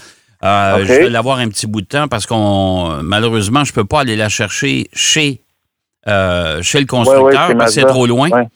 Euh. 0.43 0.79
Je 0.79 0.93
vais 0.93 1.09
l'avoir 1.09 1.37
un 1.37 1.49
petit 1.49 1.67
bout 1.67 1.81
de 1.81 1.87
temps 1.87 2.07
parce 2.07 2.25
qu'on 2.25 2.99
malheureusement, 3.03 3.63
je 3.63 3.73
peux 3.73 3.85
pas 3.85 3.99
aller 3.99 4.15
la 4.15 4.29
chercher 4.29 4.89
chez, 4.93 5.41
euh, 6.07 6.61
chez 6.61 6.79
le 6.79 6.85
constructeur 6.85 7.55
parce 7.57 7.75
que 7.75 7.81
c'est 7.81 7.87
trop 7.87 8.05
loin. 8.05 8.29
Ouais. 8.29 8.47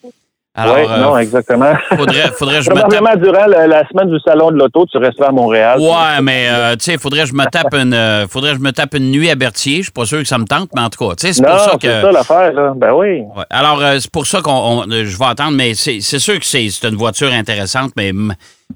Oui, 0.58 0.88
non, 1.02 1.18
exactement. 1.18 1.74
Faudrait, 1.98 2.32
faudrait 2.32 2.62
je 2.62 2.70
Probablement 2.70 3.10
me 3.10 3.16
tape... 3.16 3.24
durant 3.24 3.46
la, 3.46 3.86
semaine 3.90 4.10
du 4.10 4.18
salon 4.22 4.52
de 4.52 4.56
l'auto, 4.58 4.86
tu 4.90 4.98
resteras 4.98 5.28
à 5.28 5.32
Montréal. 5.34 5.78
Ouais, 5.82 6.22
mais 6.22 6.48
tu 6.78 6.86
sais, 6.86 6.98
faudrait 6.98 7.24
que 7.24 7.28
je 7.28 7.34
me 7.34 7.44
tape 7.44 7.74
une, 7.74 8.25
faudrait 8.30 8.52
que 8.52 8.60
je 8.60 8.64
me 8.64 8.72
tape 8.72 8.94
une 8.96 9.12
nuit 9.12 9.30
à 9.30 9.36
Berthier. 9.36 9.80
Je 9.80 9.84
suis 9.84 9.92
pas 9.92 10.06
sûr 10.06 10.20
que 10.20 10.28
ça 10.28 10.38
me 10.38 10.46
tente, 10.46 10.70
mais 10.74 10.82
en 10.82 10.90
tout 10.90 11.06
cas, 11.06 11.14
tu 11.16 11.28
sais, 11.28 11.34
c'est 11.34 11.46
pour 11.46 11.60
ça 11.60 11.72
que. 11.74 11.88
c'est 11.88 12.02
ça 12.02 12.12
l'affaire, 12.12 12.54
là. 12.54 12.74
Ben 12.74 12.94
oui. 12.94 13.24
Alors, 13.50 13.82
c'est 14.00 14.10
pour 14.10 14.25
ça 14.25 14.42
qu'on, 14.42 14.86
je 14.90 15.18
vais 15.18 15.25
attendre, 15.25 15.58
mais 15.58 15.74
c'est 15.74 16.00
sûr 16.00 16.40
que 16.40 16.46
c'est 16.46 16.70
une 16.84 16.96
voiture 16.96 17.34
intéressante, 17.34 17.92
mais 17.98 18.14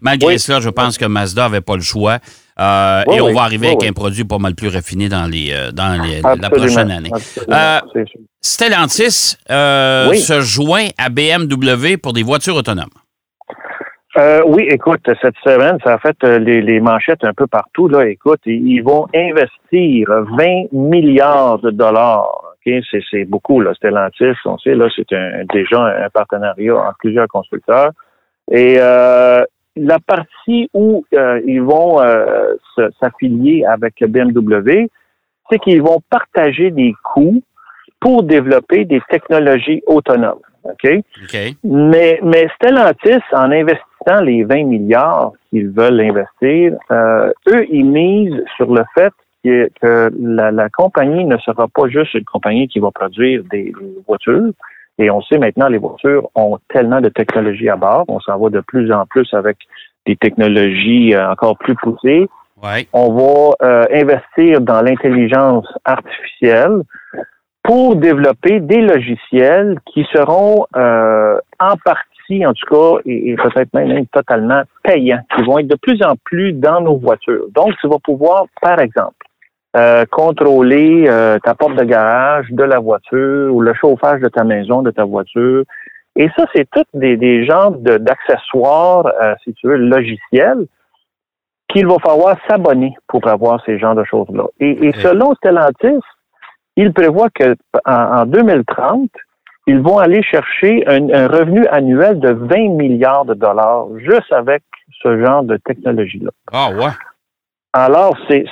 malgré 0.02 0.38
cela, 0.38 0.60
je 0.60 0.70
pense 0.70 0.98
que 0.98 1.06
Mazda 1.06 1.46
avait 1.46 1.62
pas 1.62 1.76
le 1.76 1.82
choix. 1.82 2.20
Euh, 2.60 3.04
et 3.14 3.22
on 3.22 3.34
va 3.34 3.44
arriver 3.44 3.68
avec 3.68 3.84
un 3.84 3.94
produit 3.94 4.26
pas 4.26 4.38
mal 4.38 4.54
plus 4.54 4.68
raffiné 4.68 5.08
dans, 5.08 5.30
les, 5.30 5.52
euh, 5.54 5.72
dans 5.72 5.98
la 6.42 6.50
prochaine 6.50 6.92
année. 6.92 7.12
Euh, 7.50 7.80
Stellantis 8.42 9.38
se 9.48 10.42
joint 10.42 10.88
à 10.98 11.10
BMW 11.10 11.98
pour 12.02 12.14
des 12.14 12.24
voitures 12.24 12.56
autonomes. 12.56 12.90
oui, 14.46 14.68
écoute, 14.70 15.10
cette 15.22 15.38
semaine, 15.44 15.78
ça 15.84 15.94
a 15.94 16.00
fait 16.00 16.22
les, 16.24 16.80
manchettes 16.82 17.24
un 17.24 17.34
peu 17.34 17.48
partout. 17.48 17.88
Là. 17.88 18.06
Écoute, 18.08 18.42
ils 18.46 18.82
vont 18.82 19.08
investir 19.16 20.10
20 20.38 20.74
milliards 20.74 21.60
de 21.60 21.72
dollars. 21.72 22.28
C'est 23.10 23.26
beaucoup, 23.26 23.62
là, 23.62 23.74
Stellantis. 23.74 24.38
On 24.46 24.58
sait, 24.58 24.76
là, 24.76 24.88
c'est 24.96 25.16
déjà 25.54 25.82
un 25.82 26.10
partenariat 26.10 26.76
entre 26.76 26.98
plusieurs 27.00 27.28
constructeurs. 27.28 27.92
Et 28.52 28.78
la 29.76 30.00
partie 30.00 30.70
où 30.74 31.06
euh, 31.14 31.42
ils 31.46 31.62
vont 31.62 32.02
euh, 32.02 32.56
s'affilier 33.00 33.66
avec 33.66 34.00
le 34.00 34.08
BMW, 34.08 34.88
c'est 35.50 35.60
qu'ils 35.60 35.82
vont 35.82 36.02
partager 36.10 36.72
des 36.72 36.94
coûts 37.04 37.42
pour 38.00 38.24
développer 38.24 38.86
des 38.86 39.02
technologies 39.10 39.82
autonomes. 39.86 40.40
OK? 40.64 40.90
Mais, 41.64 42.20
mais 42.24 42.48
Stellantis, 42.56 43.24
en 43.32 43.52
investissant 43.52 44.22
les 44.24 44.44
20 44.44 44.66
milliards 44.66 45.34
qu'ils 45.50 45.70
veulent 45.70 46.02
investir, 46.02 46.78
euh, 46.92 47.32
eux, 47.48 47.66
ils 47.70 47.86
misent 47.86 48.44
sur 48.58 48.74
le 48.74 48.84
fait 48.96 49.14
que, 49.44 50.12
la, 50.20 50.52
la, 50.52 50.70
compagnie 50.70 51.24
ne 51.26 51.38
sera 51.38 51.68
pas 51.68 51.88
juste 51.88 52.14
une 52.14 52.26
compagnie 52.26 52.68
qui 52.68 52.80
va 52.80 52.92
produire 52.92 53.44
des 53.50 53.74
voitures, 54.06 54.52
et 55.00 55.10
on 55.10 55.22
sait 55.22 55.38
maintenant, 55.38 55.70
les 55.70 55.78
voitures 55.78 56.30
ont 56.36 56.60
tellement 56.68 57.00
de 57.00 57.08
technologies 57.08 57.70
à 57.70 57.78
bord. 57.78 58.04
On 58.10 58.20
s'en 58.20 58.38
va 58.38 58.50
de 58.50 58.60
plus 58.60 58.92
en 58.92 59.06
plus 59.06 59.34
avec 59.34 59.58
des 60.06 60.18
technologies 60.18 61.16
euh, 61.16 61.32
encore 61.32 61.58
plus 61.58 61.76
poussées. 61.76 62.28
On 62.92 63.14
va 63.14 63.66
euh, 63.66 63.86
investir 63.94 64.60
dans 64.60 64.82
l'intelligence 64.82 65.66
artificielle 65.86 66.82
pour 67.64 67.96
développer 67.96 68.60
des 68.60 68.82
logiciels 68.82 69.80
qui 69.86 70.06
seront 70.14 70.66
euh, 70.76 71.40
en 71.62 71.76
partie, 71.86 72.46
en 72.46 72.54
tout 72.54 72.66
cas, 72.70 73.02
et, 73.06 73.36
peut-être 73.36 73.74
même 73.74 74.06
totalement 74.08 74.64
payants, 74.84 75.22
qui 75.34 75.44
vont 75.44 75.60
être 75.60 75.68
de 75.68 75.78
plus 75.82 76.04
en 76.04 76.16
plus 76.26 76.52
dans 76.52 76.82
nos 76.82 76.98
voitures. 76.98 77.46
Donc, 77.56 77.74
tu 77.80 77.88
vas 77.88 78.00
pouvoir, 78.04 78.46
par 78.62 78.80
exemple, 78.80 79.14
euh, 79.76 80.06
contrôler 80.10 81.06
euh, 81.08 81.38
ta 81.40 81.54
porte 81.54 81.76
de 81.76 81.84
garage 81.84 82.48
de 82.50 82.64
la 82.64 82.80
voiture 82.80 83.54
ou 83.54 83.62
le 83.62 83.74
chauffage 83.76 84.20
de 84.20 84.28
ta 84.28 84.44
maison, 84.44 84.82
de 84.82 84.90
ta 84.90 85.04
voiture. 85.06 85.64
Et 86.16 86.28
ça, 86.36 86.46
c'est 86.56 86.68
tous 86.72 86.86
des, 86.96 87.18
des 87.18 87.46
genres 87.46 87.72
d'accessoires, 87.72 89.06
euh, 89.22 89.36
si 89.44 89.54
tu 89.54 89.68
veux, 89.68 89.78
logiciels, 89.78 90.66
qu'il 91.68 91.86
va 91.86 91.98
falloir 92.00 92.36
s'abonner 92.48 92.96
pour 93.08 93.28
avoir 93.28 93.64
ces 93.64 93.78
genres 93.78 93.94
de 93.94 94.04
choses-là. 94.04 94.46
Et, 94.60 94.92
selon 95.04 95.36
Stellantis, 95.36 96.02
il 96.76 96.92
prévoit 96.92 97.30
que 97.30 97.56
en, 97.86 98.26
2030, 98.26 99.12
ils 99.68 99.80
vont 99.80 100.00
aller 100.00 100.24
chercher 100.24 100.84
un, 100.88 101.14
un, 101.14 101.28
revenu 101.28 101.68
annuel 101.68 102.20
de 102.20 102.32
20 102.32 102.70
milliards 102.70 103.26
de 103.26 103.36
dollars 103.36 103.86
juste 104.00 104.34
avec 104.34 104.64
ce 105.04 105.24
genre 105.24 105.44
de 105.44 105.58
technologie-là. 105.58 106.32
Ah 106.52 106.72
ouais. 106.72 106.90
Alors, 107.74 108.18
c'est 108.28 108.46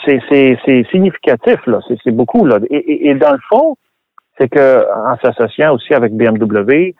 significatif, 0.91 1.65
là. 1.65 1.79
C'est 2.03 2.11
beaucoup, 2.11 2.45
là. 2.45 2.59
Et, 2.69 3.09
et, 3.09 3.15
dans 3.15 3.31
le 3.31 3.39
fond, 3.49 3.75
c'est 4.37 4.47
que 4.47 4.85
en 4.93 5.17
s'associant 5.17 5.73
aussi 5.73 5.93
avec 5.93 6.13
BMW, 6.13 6.93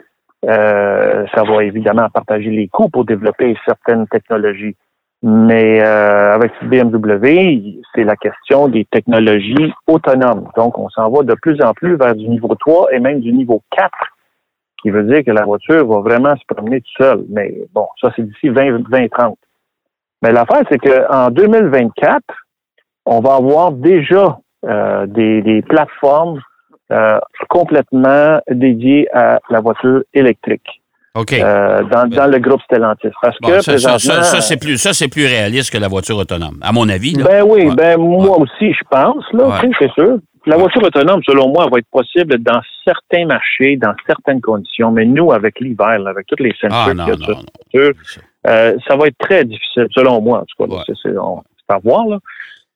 euh, 0.45 1.25
ça 1.33 1.43
va 1.43 1.63
évidemment 1.63 2.09
partager 2.09 2.49
les 2.49 2.67
coûts 2.67 2.89
pour 2.89 3.05
développer 3.05 3.55
certaines 3.65 4.07
technologies. 4.07 4.75
Mais 5.23 5.81
euh, 5.81 6.33
avec 6.33 6.51
BMW, 6.63 7.79
c'est 7.93 8.03
la 8.03 8.15
question 8.15 8.67
des 8.67 8.85
technologies 8.85 9.73
autonomes. 9.87 10.47
Donc, 10.55 10.77
on 10.77 10.89
s'en 10.89 11.09
va 11.09 11.23
de 11.23 11.33
plus 11.35 11.61
en 11.61 11.73
plus 11.73 11.97
vers 11.97 12.15
du 12.15 12.27
niveau 12.29 12.53
3 12.55 12.93
et 12.93 12.99
même 12.99 13.19
du 13.19 13.33
niveau 13.33 13.61
4, 13.75 13.91
qui 14.81 14.91
veut 14.91 15.03
dire 15.03 15.23
que 15.23 15.31
la 15.31 15.43
voiture 15.43 15.87
va 15.87 15.99
vraiment 16.01 16.35
se 16.35 16.45
promener 16.47 16.81
toute 16.81 17.05
seule. 17.05 17.25
Mais 17.29 17.53
bon, 17.73 17.87
ça, 17.99 18.11
c'est 18.15 18.23
d'ici 18.23 18.49
2030. 18.49 19.37
Mais 20.21 20.31
l'affaire, 20.31 20.63
c'est 20.69 20.79
qu'en 20.79 21.29
2024, 21.29 22.21
on 23.05 23.19
va 23.19 23.35
avoir 23.35 23.71
déjà 23.71 24.37
euh, 24.65 25.05
des, 25.07 25.63
plateformes 25.67 26.41
euh, 26.91 27.19
complètement 27.49 28.39
dédiées 28.49 29.07
à 29.13 29.39
la 29.49 29.61
voiture 29.61 30.01
électrique. 30.13 30.81
OK. 31.15 31.33
Euh, 31.33 31.83
dans, 31.83 32.31
le 32.31 32.39
groupe 32.39 32.61
Stellantis. 32.63 33.09
Parce 33.21 33.37
que 33.39 33.61
ça, 33.61 33.97
ça, 33.97 34.41
c'est 34.41 34.57
plus, 34.57 34.77
ça, 34.77 34.93
c'est 34.93 35.07
plus 35.07 35.25
réaliste 35.25 35.73
que 35.73 35.77
la 35.79 35.87
voiture 35.87 36.17
autonome, 36.17 36.59
à 36.61 36.71
mon 36.71 36.87
avis. 36.89 37.15
Ben 37.15 37.43
oui, 37.43 37.73
ben 37.75 37.97
moi 37.97 38.37
aussi, 38.39 38.71
je 38.73 38.83
pense, 38.89 39.23
là, 39.33 39.59
c'est 39.79 39.91
sûr. 39.93 40.17
La 40.45 40.55
voiture 40.55 40.81
autonome, 40.83 41.21
selon 41.25 41.49
moi, 41.49 41.67
va 41.71 41.79
être 41.79 41.89
possible 41.91 42.37
dans 42.39 42.61
certains 42.85 43.25
marchés, 43.25 43.75
dans 43.75 43.93
certaines 44.05 44.39
conditions, 44.39 44.91
mais 44.91 45.05
nous, 45.05 45.31
avec 45.31 45.59
l'hiver, 45.59 45.99
avec 46.07 46.25
toutes 46.27 46.39
les 46.39 46.53
ah, 46.71 46.87
euh, 48.47 48.75
ça 48.87 48.95
va 48.95 49.07
être 49.07 49.17
très 49.17 49.43
difficile, 49.43 49.87
selon 49.91 50.21
moi, 50.21 50.39
en 50.39 50.45
tout 50.45 50.67
cas. 50.67 50.83
C'est 51.03 51.09
à 51.69 51.79
voir. 51.79 52.07
Là. 52.07 52.19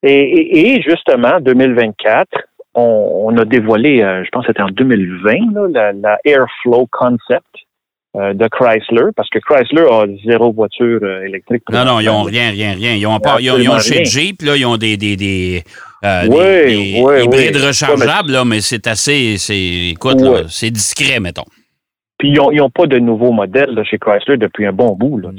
Et, 0.03 0.73
et, 0.73 0.81
justement, 0.81 1.39
2024, 1.39 2.27
on, 2.73 2.81
on 3.25 3.37
a 3.37 3.45
dévoilé, 3.45 4.01
euh, 4.01 4.23
je 4.25 4.29
pense 4.31 4.45
que 4.45 4.51
c'était 4.51 4.63
en 4.63 4.69
2020, 4.69 5.53
là, 5.53 5.91
la, 5.93 6.17
Airflow 6.25 6.87
Concept 6.91 7.45
euh, 8.17 8.33
de 8.33 8.47
Chrysler, 8.49 9.11
parce 9.15 9.29
que 9.29 9.39
Chrysler 9.39 9.87
a 9.89 10.05
zéro 10.25 10.51
voiture 10.51 10.99
électrique. 11.23 11.63
Non, 11.71 11.85
non, 11.85 11.99
ils 12.01 12.07
n'ont 12.07 12.23
rien, 12.23 12.49
rien, 12.49 12.73
rien. 12.73 12.95
Ils 12.95 13.07
ont, 13.07 13.19
pas, 13.19 13.37
ils 13.39 13.51
ont, 13.51 13.79
chez 13.79 14.03
Jeep, 14.03 14.41
là, 14.41 14.57
ils 14.57 14.65
ont 14.65 14.77
des, 14.77 14.97
des, 14.97 15.15
des, 15.15 15.63
oui, 16.03 16.99
oui, 17.01 17.23
hybrides 17.23 17.55
rechargeables, 17.55 18.31
là, 18.31 18.43
mais 18.43 18.59
c'est 18.59 18.87
assez, 18.87 19.37
c'est, 19.37 19.91
écoute, 19.91 20.19
c'est 20.49 20.71
discret, 20.71 21.21
mettons. 21.21 21.45
Puis 22.21 22.29
ils 22.29 22.57
n'ont 22.57 22.69
pas 22.69 22.85
de 22.85 22.99
nouveaux 22.99 23.31
modèles 23.31 23.83
chez 23.83 23.97
Chrysler 23.97 24.37
depuis 24.37 24.67
un 24.67 24.71
bon 24.71 24.95
bout. 24.95 25.17
Là, 25.17 25.29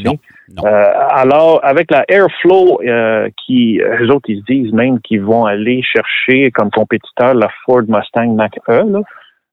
euh, 0.65 0.93
alors, 1.11 1.61
avec 1.63 1.93
la 1.93 2.05
Airflow, 2.09 2.81
euh, 2.83 3.29
qui, 3.37 3.79
eux 3.79 4.11
autres, 4.11 4.29
ils 4.29 4.41
se 4.41 4.53
disent 4.53 4.73
même 4.73 5.01
qu'ils 5.01 5.23
vont 5.23 5.45
aller 5.45 5.81
chercher 5.85 6.51
comme 6.51 6.73
compétiteur 6.73 7.35
la 7.35 7.49
Ford 7.65 7.83
Mustang 7.87 8.35
Mach-E. 8.35 9.01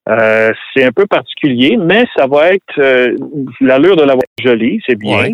Euh, 0.08 0.50
c'est 0.74 0.84
un 0.84 0.90
peu 0.90 1.06
particulier, 1.06 1.76
mais 1.76 2.04
ça 2.16 2.26
va 2.26 2.48
être 2.48 3.14
l'allure 3.60 3.94
de 3.94 4.02
la 4.02 4.14
voiture 4.14 4.26
jolie, 4.42 4.82
c'est 4.84 4.98
bien. 4.98 5.26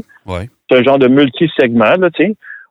C'est 0.69 0.79
un 0.79 0.83
genre 0.83 0.99
de 0.99 1.09
multi-segment, 1.09 1.95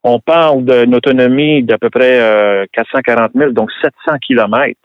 On 0.03 0.20
parle 0.20 0.65
d'une 0.65 0.94
autonomie 0.94 1.63
d'à 1.63 1.79
peu 1.79 1.89
près 1.89 2.67
440 2.74 3.32
000, 3.34 3.51
donc 3.53 3.72
700 3.82 4.20
kilomètres. 4.20 4.79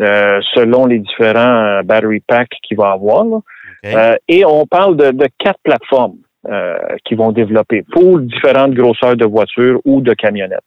selon 0.00 0.86
les 0.86 0.98
différents 0.98 1.82
battery 1.84 2.18
packs 2.26 2.56
qu'il 2.64 2.76
va 2.76 2.90
avoir. 2.90 3.24
Là. 3.24 3.38
Euh, 3.84 4.16
et 4.28 4.44
on 4.44 4.66
parle 4.66 4.96
de, 4.96 5.26
quatre 5.38 5.60
plateformes 5.62 6.16
euh, 6.48 6.76
qui 7.04 7.14
vont 7.14 7.32
développer 7.32 7.82
pour 7.92 8.18
différentes 8.20 8.74
grosseurs 8.74 9.16
de 9.16 9.24
voitures 9.24 9.80
ou 9.84 10.00
de 10.00 10.14
camionnettes. 10.14 10.60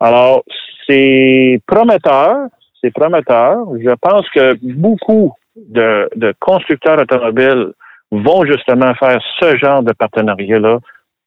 Alors, 0.00 0.42
c'est 0.88 1.60
prometteur, 1.66 2.48
c'est 2.82 2.90
prometteur. 2.90 3.58
Je 3.78 3.94
pense 4.00 4.28
que 4.30 4.56
beaucoup 4.62 5.32
de, 5.56 6.34
constructeurs 6.40 6.98
automobiles 6.98 7.72
vont 8.10 8.44
justement 8.44 8.94
faire 8.94 9.20
ce 9.40 9.56
genre 9.56 9.82
de 9.82 9.92
partenariat-là 9.92 10.78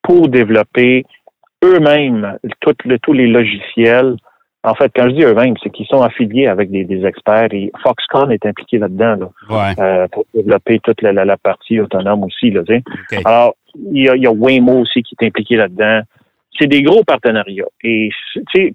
pour 0.01 0.27
développer 0.27 1.05
eux-mêmes 1.63 2.37
tous 2.59 3.13
les 3.13 3.27
logiciels 3.27 4.17
en 4.65 4.75
fait, 4.75 4.91
quand 4.95 5.09
je 5.09 5.15
dis 5.15 5.23
eux-mêmes, 5.23 5.55
c'est 5.61 5.69
qu'ils 5.69 5.87
sont 5.87 6.01
affiliés 6.01 6.47
avec 6.47 6.71
des, 6.71 7.05
experts 7.05 7.49
et 7.51 7.71
Foxconn 7.83 8.31
est 8.31 8.45
impliqué 8.45 8.77
là-dedans 8.77 9.31
euh, 9.51 10.07
pour 10.07 10.25
développer 10.33 10.79
toute 10.79 11.01
la, 11.01 11.37
partie 11.37 11.81
autonome 11.81 12.23
aussi. 12.23 12.49
Là, 12.49 12.61
Alors, 13.25 13.55
il 13.91 14.03
y, 14.03 14.27
a, 14.27 14.31
Waymo 14.31 14.81
aussi 14.81 15.03
qui 15.03 15.15
est 15.19 15.27
impliqué 15.27 15.57
là-dedans. 15.57 16.01
C'est 16.57 16.67
des 16.67 16.81
gros 16.81 17.03
partenariats. 17.03 17.65
Et 17.83 18.09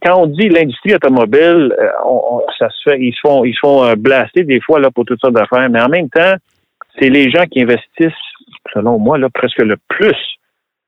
quand 0.02 0.22
on 0.22 0.26
dit 0.26 0.48
l'industrie 0.48 0.94
automobile, 0.94 1.74
euh, 1.78 2.40
ça 2.58 2.68
se 2.70 2.90
fait, 2.90 3.00
ils 3.00 3.14
se 3.14 3.20
font, 3.20 3.44
ils 3.44 3.54
se 3.54 3.60
font 3.60 3.84
euh, 3.84 3.94
blaster 3.94 4.44
des 4.44 4.60
fois 4.60 4.80
là 4.80 4.90
pour 4.90 5.04
toutes 5.06 5.20
sortes 5.20 5.34
d'affaires, 5.34 5.70
mais 5.70 5.80
en 5.80 5.88
même 5.88 6.10
temps, 6.10 6.34
c'est 6.98 7.08
les 7.08 7.30
gens 7.30 7.44
qui 7.46 7.62
investissent, 7.62 8.12
selon 8.74 8.98
moi, 8.98 9.16
là, 9.16 9.28
presque 9.32 9.62
le 9.62 9.76
plus 9.88 10.37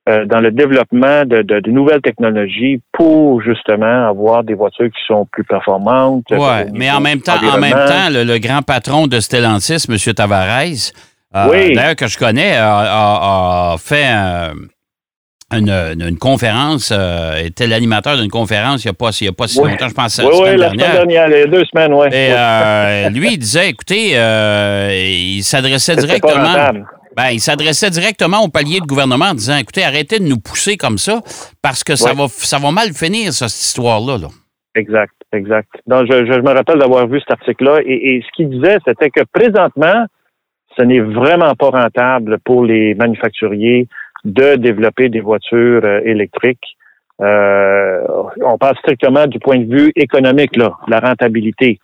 euh, 0.09 0.25
dans 0.25 0.40
le 0.40 0.50
développement 0.50 1.26
de, 1.26 1.42
de, 1.42 1.71
nouvelles 1.71 2.00
technologies 2.00 2.80
pour 2.90 3.42
justement 3.42 4.09
avoir 4.09 4.42
des 4.42 4.54
voitures 4.54 4.87
qui 4.87 5.00
sont 5.07 5.26
plus 5.30 5.45
performantes. 5.45 6.25
Oui, 6.30 6.38
mais 6.73 6.90
en 6.90 7.00
même 7.00 7.21
temps, 7.21 7.37
en 7.37 7.59
même 7.59 7.73
temps, 7.73 8.09
le, 8.09 8.38
grand 8.38 8.62
patron 8.62 9.07
de 9.07 9.21
Stellantis, 9.21 9.85
M. 9.90 10.14
Tavares, 10.14 10.92
oui. 11.35 11.75
d'ailleurs 11.75 11.97
que 11.97 12.07
je 12.07 12.16
connais, 12.16 12.54
a, 12.57 13.76
fait 13.78 14.07
une, 15.52 16.19
conférence, 16.19 16.95
était 17.37 17.66
l'animateur 17.66 18.16
d'une 18.16 18.30
conférence 18.30 18.83
il 18.85 18.88
n'y 18.88 18.92
a 18.92 18.95
pas, 18.95 19.11
pas 19.37 19.49
si 19.49 19.59
longtemps, 19.59 19.88
je 19.88 19.95
pense. 19.95 20.19
Oui, 20.25 20.30
oui, 20.33 20.57
la 20.57 20.71
semaine 20.71 20.92
dernière, 20.92 21.28
les 21.28 21.47
deux 21.47 21.64
semaines, 21.66 21.92
oui. 21.92 22.09
Et 22.11 23.11
lui, 23.11 23.35
il 23.35 23.38
disait, 23.38 23.69
écoutez, 23.69 24.12
il 24.14 25.42
s'adressait 25.42 25.97
directement. 25.97 26.54
Ben, 27.21 27.33
il 27.33 27.41
s'adressait 27.41 27.91
directement 27.91 28.41
au 28.43 28.49
palier 28.49 28.81
de 28.81 28.87
gouvernement 28.87 29.27
en 29.27 29.35
disant 29.35 29.59
écoutez, 29.59 29.85
arrêtez 29.85 30.21
de 30.21 30.25
nous 30.25 30.41
pousser 30.41 30.79
comme 30.79 30.97
ça 30.97 31.21
parce 31.62 31.85
que 31.85 31.95
ça, 31.95 32.15
va, 32.15 32.29
ça 32.29 32.57
va 32.57 32.71
mal 32.71 32.95
finir, 32.95 33.35
cette 33.35 33.50
histoire-là. 33.50 34.17
Exact, 34.75 35.12
exact. 35.31 35.69
Donc, 35.87 36.07
je, 36.09 36.41
me 36.41 36.55
rappelle 36.55 36.79
d'avoir 36.79 37.07
vu 37.09 37.21
cet 37.21 37.33
article-là 37.33 37.81
et, 37.85 38.23
ce 38.25 38.33
qu'il 38.35 38.49
disait, 38.49 38.79
c'était 38.87 39.11
que 39.11 39.21
présentement, 39.35 40.07
ce 40.79 40.83
n'est 40.83 41.00
vraiment 41.00 41.55
pas 41.57 41.69
rentable 41.69 42.39
pour 42.43 42.65
les 42.65 42.95
manufacturiers 42.95 43.87
de 44.25 44.57
développer 44.57 45.11
des 45.11 45.21
voitures 45.21 45.85
euh, 45.85 46.00
électriques. 46.07 46.79
Euh, 47.21 48.00
on 48.43 48.57
parle 48.57 48.79
strictement 48.79 49.27
du 49.27 49.39
point 49.41 49.59
de 49.59 49.71
vue 49.71 49.93
économique, 49.95 50.57
là, 50.57 50.73
la 50.89 51.00
rentabilité. 51.00 51.81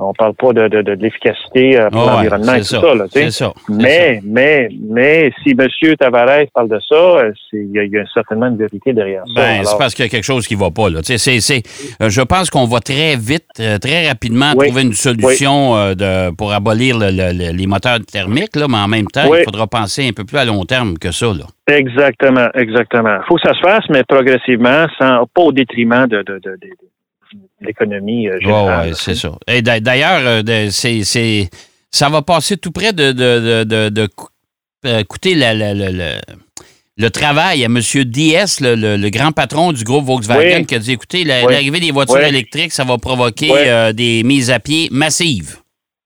On 0.00 0.12
parle 0.12 0.34
pas 0.34 0.52
de, 0.52 0.68
de, 0.68 0.82
de, 0.82 0.92
l'efficacité 0.92 1.76
euh, 1.76 1.90
pour 1.90 2.02
l'environnement 2.02 2.54
et 2.54 2.60
tout 2.60 2.66
ça. 2.66 2.94
là, 2.94 3.30
ça 3.30 3.52
mais, 3.68 4.20
mais, 4.22 4.68
mais 4.80 5.32
si 5.42 5.56
M. 5.58 5.96
Tavares 5.98 6.46
parle 6.54 6.68
de 6.68 6.78
ça, 6.88 6.94
euh, 6.94 7.32
il 7.52 7.72
y, 7.72 7.98
a 7.98 8.04
certainement 8.14 8.46
une 8.46 8.58
vérité 8.58 8.92
derrière 8.92 9.24
ça. 9.26 9.32
Ben, 9.34 9.64
c'est 9.64 9.76
parce 9.76 9.96
qu'il 9.96 10.04
y 10.04 10.08
a 10.08 10.08
quelque 10.08 10.24
chose 10.24 10.46
qui 10.46 10.54
ne 10.54 10.60
va 10.60 10.70
pas. 10.70 10.88
Là. 10.88 11.00
C'est, 11.02 11.18
c'est, 11.18 11.62
euh, 12.00 12.10
je 12.10 12.22
pense 12.22 12.48
qu'on 12.48 12.66
va 12.66 12.78
très 12.78 13.16
vite, 13.16 13.60
très 13.80 14.06
rapidement 14.06 14.54
trouver 14.54 14.82
une 14.82 14.92
solution 14.92 15.74
de, 15.96 16.30
pour 16.32 16.52
abolir 16.52 16.96
les 16.98 17.66
moteurs 17.66 17.98
thermiques, 18.00 18.54
là, 18.54 18.66
mais 18.68 18.78
en 18.78 18.88
même 18.88 19.08
temps, 19.08 19.34
il 19.34 19.42
faudra 19.42 19.66
penser 19.66 20.06
un 20.08 20.12
peu 20.12 20.24
plus 20.24 20.38
à 20.38 20.44
long 20.44 20.64
terme 20.64 20.96
que 20.98 21.10
ça. 21.10 21.26
Là. 21.26 21.46
Exactement, 21.74 22.48
exactement. 22.54 23.16
Il 23.20 23.26
faut 23.26 23.34
que 23.34 23.48
ça 23.48 23.54
se 23.54 23.60
fasse, 23.60 23.84
mais 23.90 24.04
progressivement, 24.04 24.86
sans, 24.96 25.26
pas 25.34 25.42
au 25.42 25.52
détriment 25.52 26.06
de, 26.06 26.22
de, 26.22 26.38
de 26.38 26.56
l'économie 27.60 28.28
euh, 28.28 28.38
générale. 28.40 28.88
oui, 28.88 28.94
c'est 28.96 29.14
ça. 29.14 29.32
Et 29.46 29.62
d'ailleurs, 29.62 30.20
euh, 30.24 30.68
c'est, 30.70 31.48
ça 31.90 32.08
va 32.08 32.22
passer 32.22 32.56
tout 32.56 32.72
près 32.72 32.92
de, 32.92 33.12
de, 33.12 33.64
de, 33.64 33.88
de 33.88 34.08
euh, 34.86 35.02
coûter 35.04 35.34
le 35.34 37.10
travail 37.10 37.62
à 37.64 37.66
M. 37.66 37.78
Diaz, 38.04 38.60
le, 38.60 39.08
grand 39.10 39.32
patron 39.32 39.72
du 39.72 39.84
groupe 39.84 40.04
Volkswagen, 40.04 40.64
qui 40.64 40.74
a 40.74 40.78
dit 40.78 40.92
écoutez, 40.92 41.24
l'arrivée 41.24 41.80
des 41.80 41.90
voitures 41.90 42.18
électriques, 42.18 42.72
ça 42.72 42.84
va 42.84 42.98
provoquer 42.98 43.92
des 43.94 44.22
mises 44.24 44.50
à 44.50 44.60
pied 44.60 44.88
massives. 44.90 45.56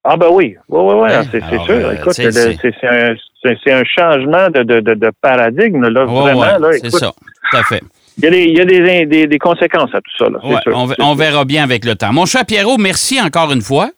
Ah 0.05 0.17
ben 0.17 0.27
oui, 0.33 0.57
oui, 0.69 0.81
oui, 0.81 0.95
oui, 1.01 1.13
hein? 1.13 1.23
c'est 1.31 1.41
sûr. 1.65 1.93
Écoute, 1.93 2.15
c'est 2.15 3.73
un, 3.73 3.85
changement 3.85 4.51
de, 4.51 4.63
de, 4.65 5.11
paradigme, 5.21 5.87
là, 5.89 6.05
vraiment. 6.05 6.71
c'est 6.73 6.91
ça, 6.91 7.13
tout 7.51 7.57
à 7.57 7.63
fait. 7.63 7.83
Il 8.19 8.57
y 8.57 8.61
a 8.61 8.65
des, 8.65 9.27
des, 9.27 9.39
conséquences 9.39 9.95
à 9.95 10.01
tout 10.01 10.17
ça. 10.19 10.29
Là, 10.29 10.61
sûr, 10.63 10.95
on, 10.99 11.15
verra 11.15 11.45
bien 11.45 11.63
avec 11.65 11.85
le 11.85 11.95
temps. 11.95 12.13
Mon 12.13 12.27
cher 12.27 12.45
Pierrot, 12.45 12.79
merci 12.79 13.21
encore 13.21 13.53
une 13.53 13.63
fois. 13.63 13.91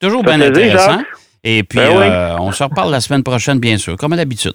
Toujours 0.00 0.22
bien 0.22 0.40
intéressant. 0.40 1.02
Et 1.44 1.62
puis, 1.62 1.78
ben 1.78 1.96
euh, 1.96 2.36
on 2.38 2.52
se 2.52 2.62
reparle 2.62 2.90
la 2.90 3.00
semaine 3.00 3.22
prochaine, 3.22 3.58
bien 3.58 3.78
sûr, 3.78 3.96
comme 3.96 4.12
à 4.12 4.16
l'habitude. 4.16 4.52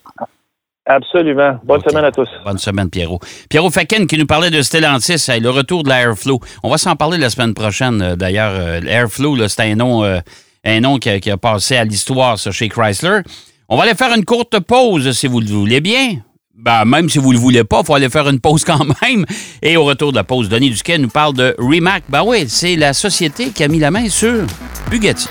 Absolument. 0.87 1.59
Bonne 1.63 1.81
semaine 1.81 2.05
à 2.05 2.11
tous. 2.11 2.29
Bonne 2.43 2.59
semaine, 2.59 2.89
Pierrot. 2.91 3.19
Pierrot 3.49 3.71
Faken 3.71 4.05
qui 4.05 4.19
nous 4.19 4.27
parlait 4.27 4.51
de 4.51 4.61
Stellantis, 4.61 5.25
le 5.41 5.49
retour 5.49 5.83
de 5.83 5.89
l'Airflow. 5.89 6.39
On 6.61 6.69
va 6.69 6.77
s'en 6.77 6.95
parler 6.95 7.17
la 7.17 7.31
semaine 7.31 7.55
prochaine, 7.55 8.01
euh, 8.01 8.15
d'ailleurs. 8.15 8.53
Euh, 8.53 8.79
L'Airflow, 8.81 9.47
c'est 9.47 9.63
un 9.63 9.75
nom, 9.75 10.03
un 10.03 10.79
nom 10.79 10.97
qui 10.97 11.09
a, 11.09 11.37
passé 11.37 11.77
à 11.77 11.83
l'histoire 11.85 12.37
chez 12.37 12.69
Chrysler. 12.69 13.21
On 13.67 13.77
va 13.77 13.83
aller 13.83 13.95
faire 13.95 14.13
une 14.15 14.25
courte 14.25 14.59
pause, 14.59 15.11
si 15.11 15.27
vous 15.27 15.39
le 15.39 15.47
voulez 15.47 15.81
bien. 15.81 16.17
Ben, 16.65 16.83
même 16.83 17.07
si 17.09 17.19
vous 17.19 17.29
ne 17.29 17.33
le 17.33 17.39
voulez 17.39 17.63
pas, 17.63 17.81
il 17.81 17.85
faut 17.85 17.93
aller 17.93 18.09
faire 18.09 18.27
une 18.27 18.39
pause 18.39 18.63
quand 18.65 18.83
même. 19.03 19.23
Et 19.61 19.77
au 19.77 19.83
retour 19.83 20.11
de 20.11 20.17
la 20.17 20.23
pause, 20.23 20.49
Denis 20.49 20.71
Duquet 20.71 20.97
nous 20.97 21.09
parle 21.09 21.33
de 21.35 21.55
Rimac. 21.59 22.03
Ben 22.09 22.23
oui, 22.25 22.45
c'est 22.47 22.75
la 22.75 22.93
société 22.93 23.49
qui 23.51 23.63
a 23.63 23.67
mis 23.67 23.77
la 23.77 23.91
main 23.91 24.09
sur 24.09 24.45
Bugatti. 24.89 25.27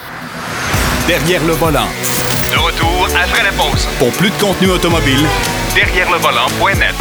Derrière 1.08 1.44
le 1.44 1.54
volant. 1.54 1.88
De 2.52 2.56
retour 2.56 3.08
après 3.20 3.42
la 3.42 3.50
pause. 3.50 3.88
Pour 3.98 4.10
plus 4.12 4.30
de 4.30 4.34
contenu 4.40 4.70
automobile, 4.70 5.26
derrière 5.74 6.08
le 6.12 6.18
volant.net. 6.18 6.94